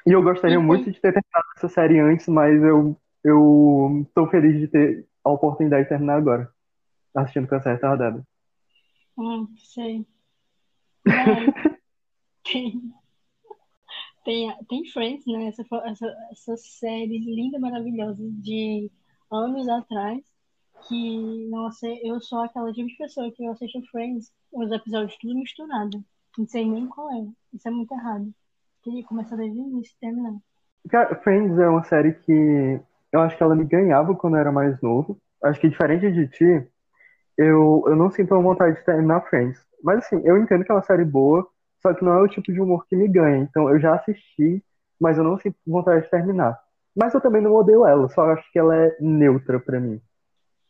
E 0.06 0.12
eu 0.12 0.22
gostaria 0.22 0.60
muito 0.60 0.92
de 0.92 1.00
ter 1.02 1.12
terminado 1.14 1.46
essa 1.58 1.68
série 1.68 2.00
antes, 2.00 2.28
mas 2.28 2.62
eu, 2.64 2.96
eu 3.26 4.08
tô 4.14 4.28
feliz 4.28 4.60
de 4.60 4.68
ter 4.68 5.08
a 5.24 5.32
oportunidade 5.32 5.84
de 5.84 5.90
terminar 5.90 6.18
agora. 6.18 6.54
Assistindo 7.16 7.48
com 7.48 7.56
essa 7.56 7.74
retardada. 7.74 8.24
Hum, 9.18 9.48
sei. 9.58 10.06
Daí, 11.04 11.54
tem, 12.46 12.94
tem, 14.24 14.66
tem 14.70 14.86
Friends, 14.92 15.26
né? 15.26 15.48
Essa, 15.48 15.64
essa, 15.86 16.16
essa 16.32 16.58
série 16.58 17.18
linda, 17.18 17.58
maravilhosa 17.58 18.22
de 18.22 18.92
anos 19.32 19.68
atrás. 19.70 20.24
Que, 20.88 21.48
nossa, 21.50 21.88
eu 22.04 22.22
sou 22.22 22.42
aquela 22.42 22.72
tipo 22.74 22.88
de 22.88 22.96
pessoa 22.96 23.32
que 23.32 23.44
eu 23.44 23.52
assisto 23.54 23.82
Friends, 23.90 24.32
os 24.52 24.72
episódios 24.72 25.18
tudo 25.18 25.34
misturado. 25.34 26.04
Não 26.38 26.46
sei 26.46 26.70
nem 26.70 26.86
qual 26.88 27.12
é. 27.12 27.28
Isso 27.52 27.68
é 27.68 27.72
muito 27.72 27.92
errado. 27.92 28.32
Queria 28.84 29.04
começar 29.04 29.36
desde 29.36 29.60
o 29.60 29.64
início 29.64 29.96
e 29.96 30.00
terminar. 30.00 30.38
Friends 31.24 31.58
é 31.58 31.68
uma 31.68 31.84
série 31.84 32.14
que 32.14 32.80
eu 33.12 33.22
acho 33.22 33.38
que 33.38 33.44
ela 33.44 33.56
me 33.56 33.66
ganhava 33.66 34.16
quando 34.16 34.36
eu 34.36 34.42
era 34.42 34.52
mais 34.52 34.80
novo. 34.82 35.18
Acho 35.44 35.60
que 35.60 35.70
diferente 35.70 36.12
de 36.12 36.28
ti, 36.28 36.68
eu, 37.38 37.84
eu 37.88 37.96
não 37.96 38.10
sinto 38.10 38.40
vontade 38.42 38.78
de 38.78 38.86
terminar 38.86 39.22
Friends. 39.30 39.60
Mas 39.84 40.00
assim, 40.00 40.22
eu 40.24 40.38
entendo 40.38 40.64
que 40.64 40.72
é 40.72 40.76
uma 40.76 40.84
série 40.84 41.06
boa, 41.06 41.48
só 41.82 41.94
que 41.94 42.04
não 42.04 42.14
é 42.14 42.22
o 42.22 42.28
tipo 42.28 42.52
de 42.52 42.60
humor 42.60 42.86
que 42.88 42.96
me 42.96 43.08
ganha. 43.08 43.38
Então 43.38 43.70
eu 43.70 43.80
já 43.80 43.96
assisti, 43.96 44.64
mas 45.00 45.18
eu 45.18 45.24
não 45.24 45.38
sinto 45.38 45.58
vontade 45.68 46.04
de 46.04 46.10
terminar. 46.10 46.58
Mas 46.96 47.14
eu 47.14 47.22
também 47.22 47.42
não 47.42 47.54
odeio 47.54 47.86
ela, 47.86 48.08
só 48.10 48.32
acho 48.32 48.50
que 48.52 48.58
ela 48.58 48.76
é 48.76 48.96
neutra 49.00 49.60
pra 49.60 49.80
mim. 49.80 50.02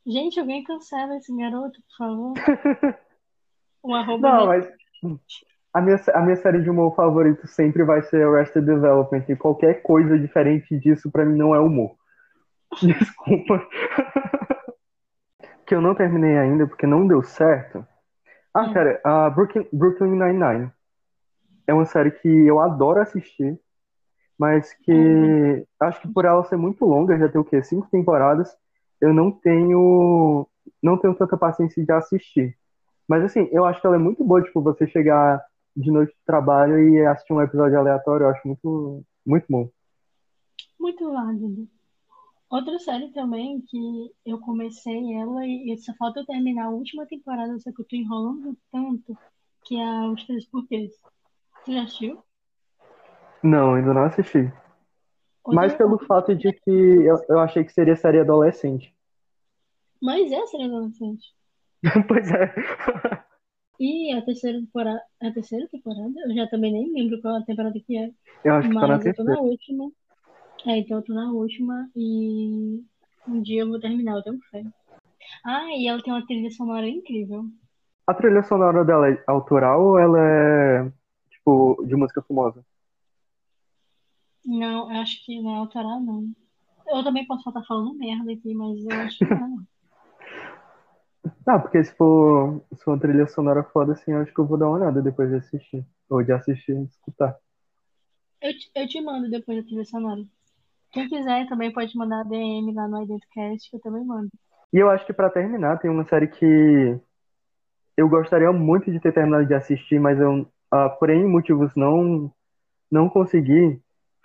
Gente, 0.05 0.39
alguém 0.39 0.63
cancela 0.63 1.17
esse 1.17 1.35
garoto, 1.35 1.79
por 1.81 1.97
favor. 1.97 2.33
O 3.81 3.93
arroba 3.95 4.29
Não, 4.29 4.45
mas 4.47 4.67
a 5.73 5.81
minha, 5.81 5.99
a 6.13 6.21
minha 6.21 6.35
série 6.35 6.61
de 6.61 6.69
humor 6.69 6.95
favorito 6.95 7.47
sempre 7.47 7.83
vai 7.83 8.01
ser 8.03 8.25
Arrested 8.25 8.65
Development. 8.65 9.25
E 9.27 9.35
qualquer 9.35 9.81
coisa 9.81 10.17
diferente 10.17 10.77
disso, 10.79 11.11
pra 11.11 11.25
mim, 11.25 11.37
não 11.37 11.55
é 11.55 11.59
humor. 11.59 11.95
Desculpa. 12.81 13.67
Que 15.65 15.75
eu 15.75 15.81
não 15.81 15.95
terminei 15.95 16.37
ainda 16.37 16.67
porque 16.67 16.85
não 16.85 17.07
deu 17.07 17.23
certo. 17.23 17.85
Ah, 18.53 18.65
Hum. 18.69 18.73
cara, 18.73 19.01
a 19.03 19.29
Brooklyn, 19.29 19.67
Brooklyn 19.73 20.11
Nine-Nine 20.11 20.71
é 21.67 21.73
uma 21.73 21.85
série 21.85 22.11
que 22.11 22.27
eu 22.27 22.59
adoro 22.59 23.01
assistir, 23.01 23.59
mas 24.37 24.73
que 24.73 24.91
Uhum. 24.91 25.65
acho 25.81 26.01
que 26.01 26.07
por 26.07 26.25
ela 26.25 26.43
ser 26.45 26.55
muito 26.57 26.85
longa, 26.85 27.17
já 27.17 27.27
tem 27.27 27.41
o 27.41 27.43
quê? 27.45 27.61
Cinco 27.63 27.87
temporadas, 27.89 28.55
eu 29.01 29.13
não 29.13 29.31
tenho 29.31 30.47
não 30.81 30.97
tenho 30.97 31.15
tanta 31.15 31.35
paciência 31.37 31.83
de 31.83 31.91
assistir. 31.91 32.55
Mas 33.07 33.23
assim, 33.23 33.49
eu 33.51 33.65
acho 33.65 33.81
que 33.81 33.87
ela 33.87 33.95
é 33.97 33.99
muito 33.99 34.23
boa, 34.23 34.41
tipo, 34.41 34.61
você 34.61 34.87
chegar 34.87 35.43
de 35.75 35.91
noite 35.91 36.11
de 36.13 36.25
trabalho 36.25 36.79
e 36.79 37.05
assistir 37.05 37.33
um 37.33 37.41
episódio 37.41 37.77
aleatório, 37.77 38.25
eu 38.25 38.29
acho 38.29 38.47
muito, 38.47 39.03
muito 39.25 39.45
bom. 39.49 39.69
Muito 40.79 41.11
válido. 41.11 41.67
Outra 42.49 42.79
série 42.79 43.11
também 43.11 43.61
que 43.61 43.77
eu 44.25 44.39
comecei 44.39 45.13
ela 45.13 45.45
e 45.45 45.77
só 45.77 45.93
falta 45.95 46.19
eu 46.21 46.25
terminar 46.25 46.65
a 46.65 46.69
última 46.71 47.05
temporada, 47.05 47.59
só 47.59 47.71
que 47.71 47.81
eu 47.81 47.85
tô 47.87 47.95
enrolando 47.95 48.57
tanto, 48.71 49.17
que 49.65 49.75
é 49.75 49.83
a 49.83 50.09
Os 50.11 50.23
Três 50.25 50.45
Porquês. 50.49 50.91
Você 51.63 51.73
já 51.73 51.83
assistiu? 51.83 52.23
Não, 53.43 53.75
ainda 53.75 53.93
não 53.93 54.03
assisti. 54.05 54.51
Outra- 55.43 55.55
Mais 55.55 55.73
pelo 55.75 55.97
fato 55.99 56.35
de 56.35 56.51
que 56.53 56.69
eu, 56.71 57.17
eu 57.29 57.39
achei 57.39 57.63
que 57.63 57.71
seria 57.73 57.95
série 57.95 58.19
adolescente. 58.19 58.93
Mas 60.01 60.31
é 60.31 60.45
série 60.47 60.63
adolescente. 60.65 61.33
Pois 62.07 62.27
é. 62.31 62.53
E 63.79 64.11
a 64.13 64.21
terceira 64.27 64.59
temporada. 64.59 65.01
A 65.21 65.31
terceira 65.31 65.67
temporada? 65.69 66.13
Eu 66.25 66.35
já 66.35 66.47
também 66.47 66.71
nem 66.73 66.91
lembro 66.93 67.21
qual 67.21 67.35
a 67.37 67.43
temporada 67.45 67.79
que 67.85 67.97
é. 67.97 68.11
Eu 68.43 68.53
acho 68.55 68.69
que 68.69 68.79
tá 68.79 68.87
na 68.87 68.93
Mas 68.95 69.05
eu 69.05 69.13
tô 69.13 69.23
terceira. 69.23 69.33
na 69.33 69.41
última. 69.41 69.91
É, 70.67 70.79
então 70.79 70.97
eu 70.97 71.03
tô 71.03 71.13
na 71.13 71.31
última 71.31 71.89
e 71.95 72.83
um 73.27 73.41
dia 73.41 73.61
eu 73.61 73.69
vou 73.69 73.79
terminar, 73.79 74.15
eu 74.17 74.23
tenho 74.23 74.39
fé. 74.49 74.63
Ah, 75.43 75.67
e 75.71 75.87
ela 75.87 76.01
tem 76.01 76.11
uma 76.11 76.25
trilha 76.25 76.49
sonora 76.49 76.87
incrível. 76.87 77.45
A 78.07 78.13
trilha 78.13 78.41
sonora 78.41 78.83
dela 78.83 79.09
é 79.09 79.23
autoral 79.27 79.83
ou 79.83 79.99
ela 79.99 80.19
é, 80.19 80.91
tipo, 81.29 81.83
de 81.87 81.95
música 81.95 82.21
famosa? 82.23 82.65
Não, 84.43 84.91
eu 84.91 85.01
acho 85.01 85.23
que 85.25 85.39
não 85.41 85.55
é 85.55 85.57
autoral, 85.57 85.99
não. 85.99 86.29
Eu 86.87 87.03
também 87.03 87.25
posso 87.25 87.47
estar 87.47 87.63
falando 87.63 87.95
merda 87.95 88.31
aqui, 88.31 88.53
mas 88.53 88.83
eu 88.83 89.01
acho 89.01 89.17
que 89.17 89.25
não. 89.25 89.57
Ah, 91.47 91.59
porque 91.59 91.83
se 91.83 91.95
for, 91.95 92.63
se 92.73 92.83
for 92.83 92.91
uma 92.91 92.99
trilha 92.99 93.27
sonora 93.27 93.63
foda, 93.63 93.93
assim, 93.93 94.11
eu 94.11 94.19
acho 94.19 94.33
que 94.33 94.39
eu 94.39 94.45
vou 94.45 94.57
dar 94.57 94.67
uma 94.67 94.77
olhada 94.77 95.01
depois 95.01 95.29
de 95.29 95.35
assistir. 95.37 95.85
Ou 96.09 96.23
de 96.23 96.31
assistir 96.31 96.75
e 96.75 96.83
escutar. 96.85 97.35
Eu 98.41 98.51
te, 98.55 98.71
eu 98.75 98.87
te 98.87 99.01
mando 99.01 99.29
depois 99.29 99.59
da 99.59 99.63
trilha 99.63 99.85
sonora. 99.85 100.21
Quem 100.95 101.09
quiser 101.09 101.45
também 101.49 101.73
pode 101.73 101.93
mandar 101.97 102.23
DM 102.23 102.73
lá 102.73 102.87
no 102.87 103.03
IdentoCast, 103.03 103.69
que 103.69 103.75
eu 103.75 103.81
também 103.81 104.05
mando. 104.05 104.29
E 104.71 104.77
eu 104.77 104.89
acho 104.89 105.05
que 105.05 105.11
pra 105.11 105.29
terminar, 105.29 105.77
tem 105.77 105.91
uma 105.91 106.05
série 106.05 106.27
que 106.29 106.97
eu 107.97 108.07
gostaria 108.07 108.49
muito 108.53 108.89
de 108.89 109.01
ter 109.01 109.11
terminado 109.11 109.45
de 109.45 109.53
assistir, 109.53 109.99
mas 109.99 110.17
eu, 110.17 110.47
ah, 110.71 110.89
por 110.89 111.13
motivos, 111.27 111.69
não, 111.75 112.31
não 112.89 113.09
consegui, 113.09 113.77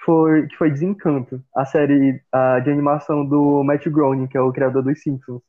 foi, 0.05 0.47
que 0.47 0.57
foi 0.57 0.71
Desencanto, 0.71 1.43
a 1.57 1.65
série 1.65 2.23
ah, 2.31 2.61
de 2.61 2.71
animação 2.71 3.27
do 3.27 3.65
Matt 3.65 3.89
Groening, 3.89 4.29
que 4.29 4.39
é 4.39 4.41
o 4.41 4.53
criador 4.53 4.85
dos 4.85 5.03
Simpsons. 5.03 5.43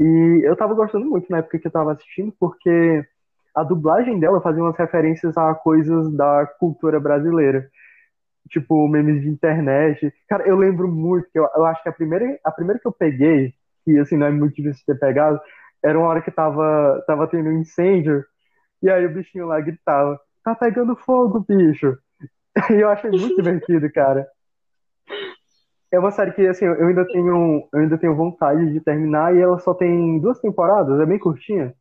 E 0.00 0.40
eu 0.42 0.56
tava 0.56 0.72
gostando 0.72 1.04
muito 1.04 1.30
na 1.30 1.38
época 1.38 1.58
que 1.58 1.66
eu 1.66 1.72
tava 1.72 1.92
assistindo, 1.92 2.32
porque 2.40 3.06
a 3.54 3.62
dublagem 3.62 4.18
dela 4.18 4.40
fazia 4.40 4.62
umas 4.62 4.76
referências 4.78 5.36
a 5.36 5.54
coisas 5.54 6.10
da 6.14 6.46
cultura 6.58 6.98
brasileira. 6.98 7.68
Tipo, 8.48 8.88
memes 8.88 9.22
de 9.22 9.28
internet. 9.28 10.12
Cara, 10.28 10.46
eu 10.46 10.56
lembro 10.56 10.88
muito, 10.88 11.28
que 11.30 11.38
eu, 11.38 11.48
eu 11.54 11.64
acho 11.64 11.82
que 11.82 11.88
a 11.88 11.92
primeira, 11.92 12.38
a 12.44 12.50
primeira 12.50 12.78
que 12.78 12.86
eu 12.86 12.92
peguei, 12.92 13.52
que 13.84 13.98
assim, 13.98 14.16
não 14.16 14.26
é 14.26 14.30
muito 14.30 14.54
difícil 14.54 14.80
de 14.80 14.86
ter 14.86 14.98
pegado, 14.98 15.40
era 15.82 15.98
uma 15.98 16.08
hora 16.08 16.22
que 16.22 16.30
tava, 16.30 17.02
tava 17.06 17.26
tendo 17.28 17.48
um 17.48 17.60
incêndio, 17.60 18.24
e 18.82 18.90
aí 18.90 19.04
o 19.06 19.12
bichinho 19.12 19.46
lá 19.46 19.60
gritava, 19.60 20.18
tá 20.44 20.54
pegando 20.54 20.96
fogo, 20.96 21.44
bicho. 21.48 21.96
E 22.70 22.80
eu 22.80 22.88
achei 22.88 23.10
muito 23.10 23.36
divertido, 23.36 23.92
cara. 23.92 24.26
É 25.92 25.98
uma 25.98 26.10
série 26.10 26.32
que, 26.32 26.46
assim, 26.46 26.64
eu 26.64 26.86
ainda 26.86 27.04
tenho, 27.04 27.68
eu 27.72 27.80
ainda 27.80 27.98
tenho 27.98 28.16
vontade 28.16 28.72
de 28.72 28.80
terminar, 28.80 29.36
e 29.36 29.40
ela 29.40 29.58
só 29.58 29.74
tem 29.74 30.18
duas 30.20 30.40
temporadas, 30.40 30.98
é 30.98 31.06
bem 31.06 31.18
curtinha. 31.18 31.74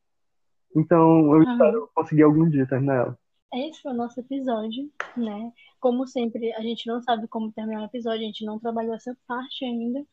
Então, 0.75 1.33
eu 1.33 1.41
Aham. 1.41 1.51
espero 1.51 1.89
conseguir 1.95 2.23
algum 2.23 2.49
dia 2.49 2.67
terminar 2.67 2.95
ela. 2.95 3.17
Esse 3.55 3.81
foi 3.81 3.91
o 3.93 3.95
nosso 3.95 4.19
episódio, 4.19 4.91
né? 5.15 5.51
Como 5.79 6.05
sempre, 6.07 6.51
a 6.53 6.61
gente 6.61 6.85
não 6.87 7.01
sabe 7.01 7.27
como 7.27 7.51
terminar 7.53 7.83
o 7.83 7.85
episódio, 7.85 8.19
a 8.21 8.25
gente 8.25 8.43
não 8.45 8.59
trabalhou 8.59 8.93
essa 8.95 9.15
parte 9.27 9.63
ainda, 9.63 10.03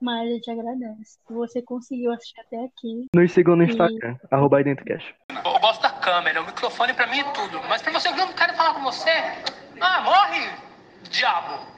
mas 0.00 0.28
a 0.28 0.32
gente 0.34 0.50
agradece. 0.50 1.18
Se 1.26 1.32
você 1.32 1.62
conseguiu 1.62 2.10
assistir 2.12 2.40
até 2.40 2.56
aqui, 2.64 3.06
Nos 3.14 3.30
sigam 3.32 3.54
no 3.54 3.62
E- 3.62 3.66
Instagram, 3.66 4.16
arroba 4.30 4.60
IdentoCast. 4.60 5.14
Eu 5.30 5.60
gosto 5.60 5.82
da 5.82 5.90
câmera, 5.90 6.42
o 6.42 6.46
microfone 6.46 6.92
pra 6.94 7.06
mim 7.06 7.20
é 7.20 7.24
tudo. 7.32 7.60
Mas 7.68 7.82
pra 7.82 7.92
você, 7.92 8.08
eu 8.08 8.16
não 8.16 8.32
quero 8.32 8.54
falar 8.54 8.74
com 8.74 8.80
você. 8.82 9.10
Ah, 9.80 10.00
morre, 10.00 10.50
diabo! 11.10 11.66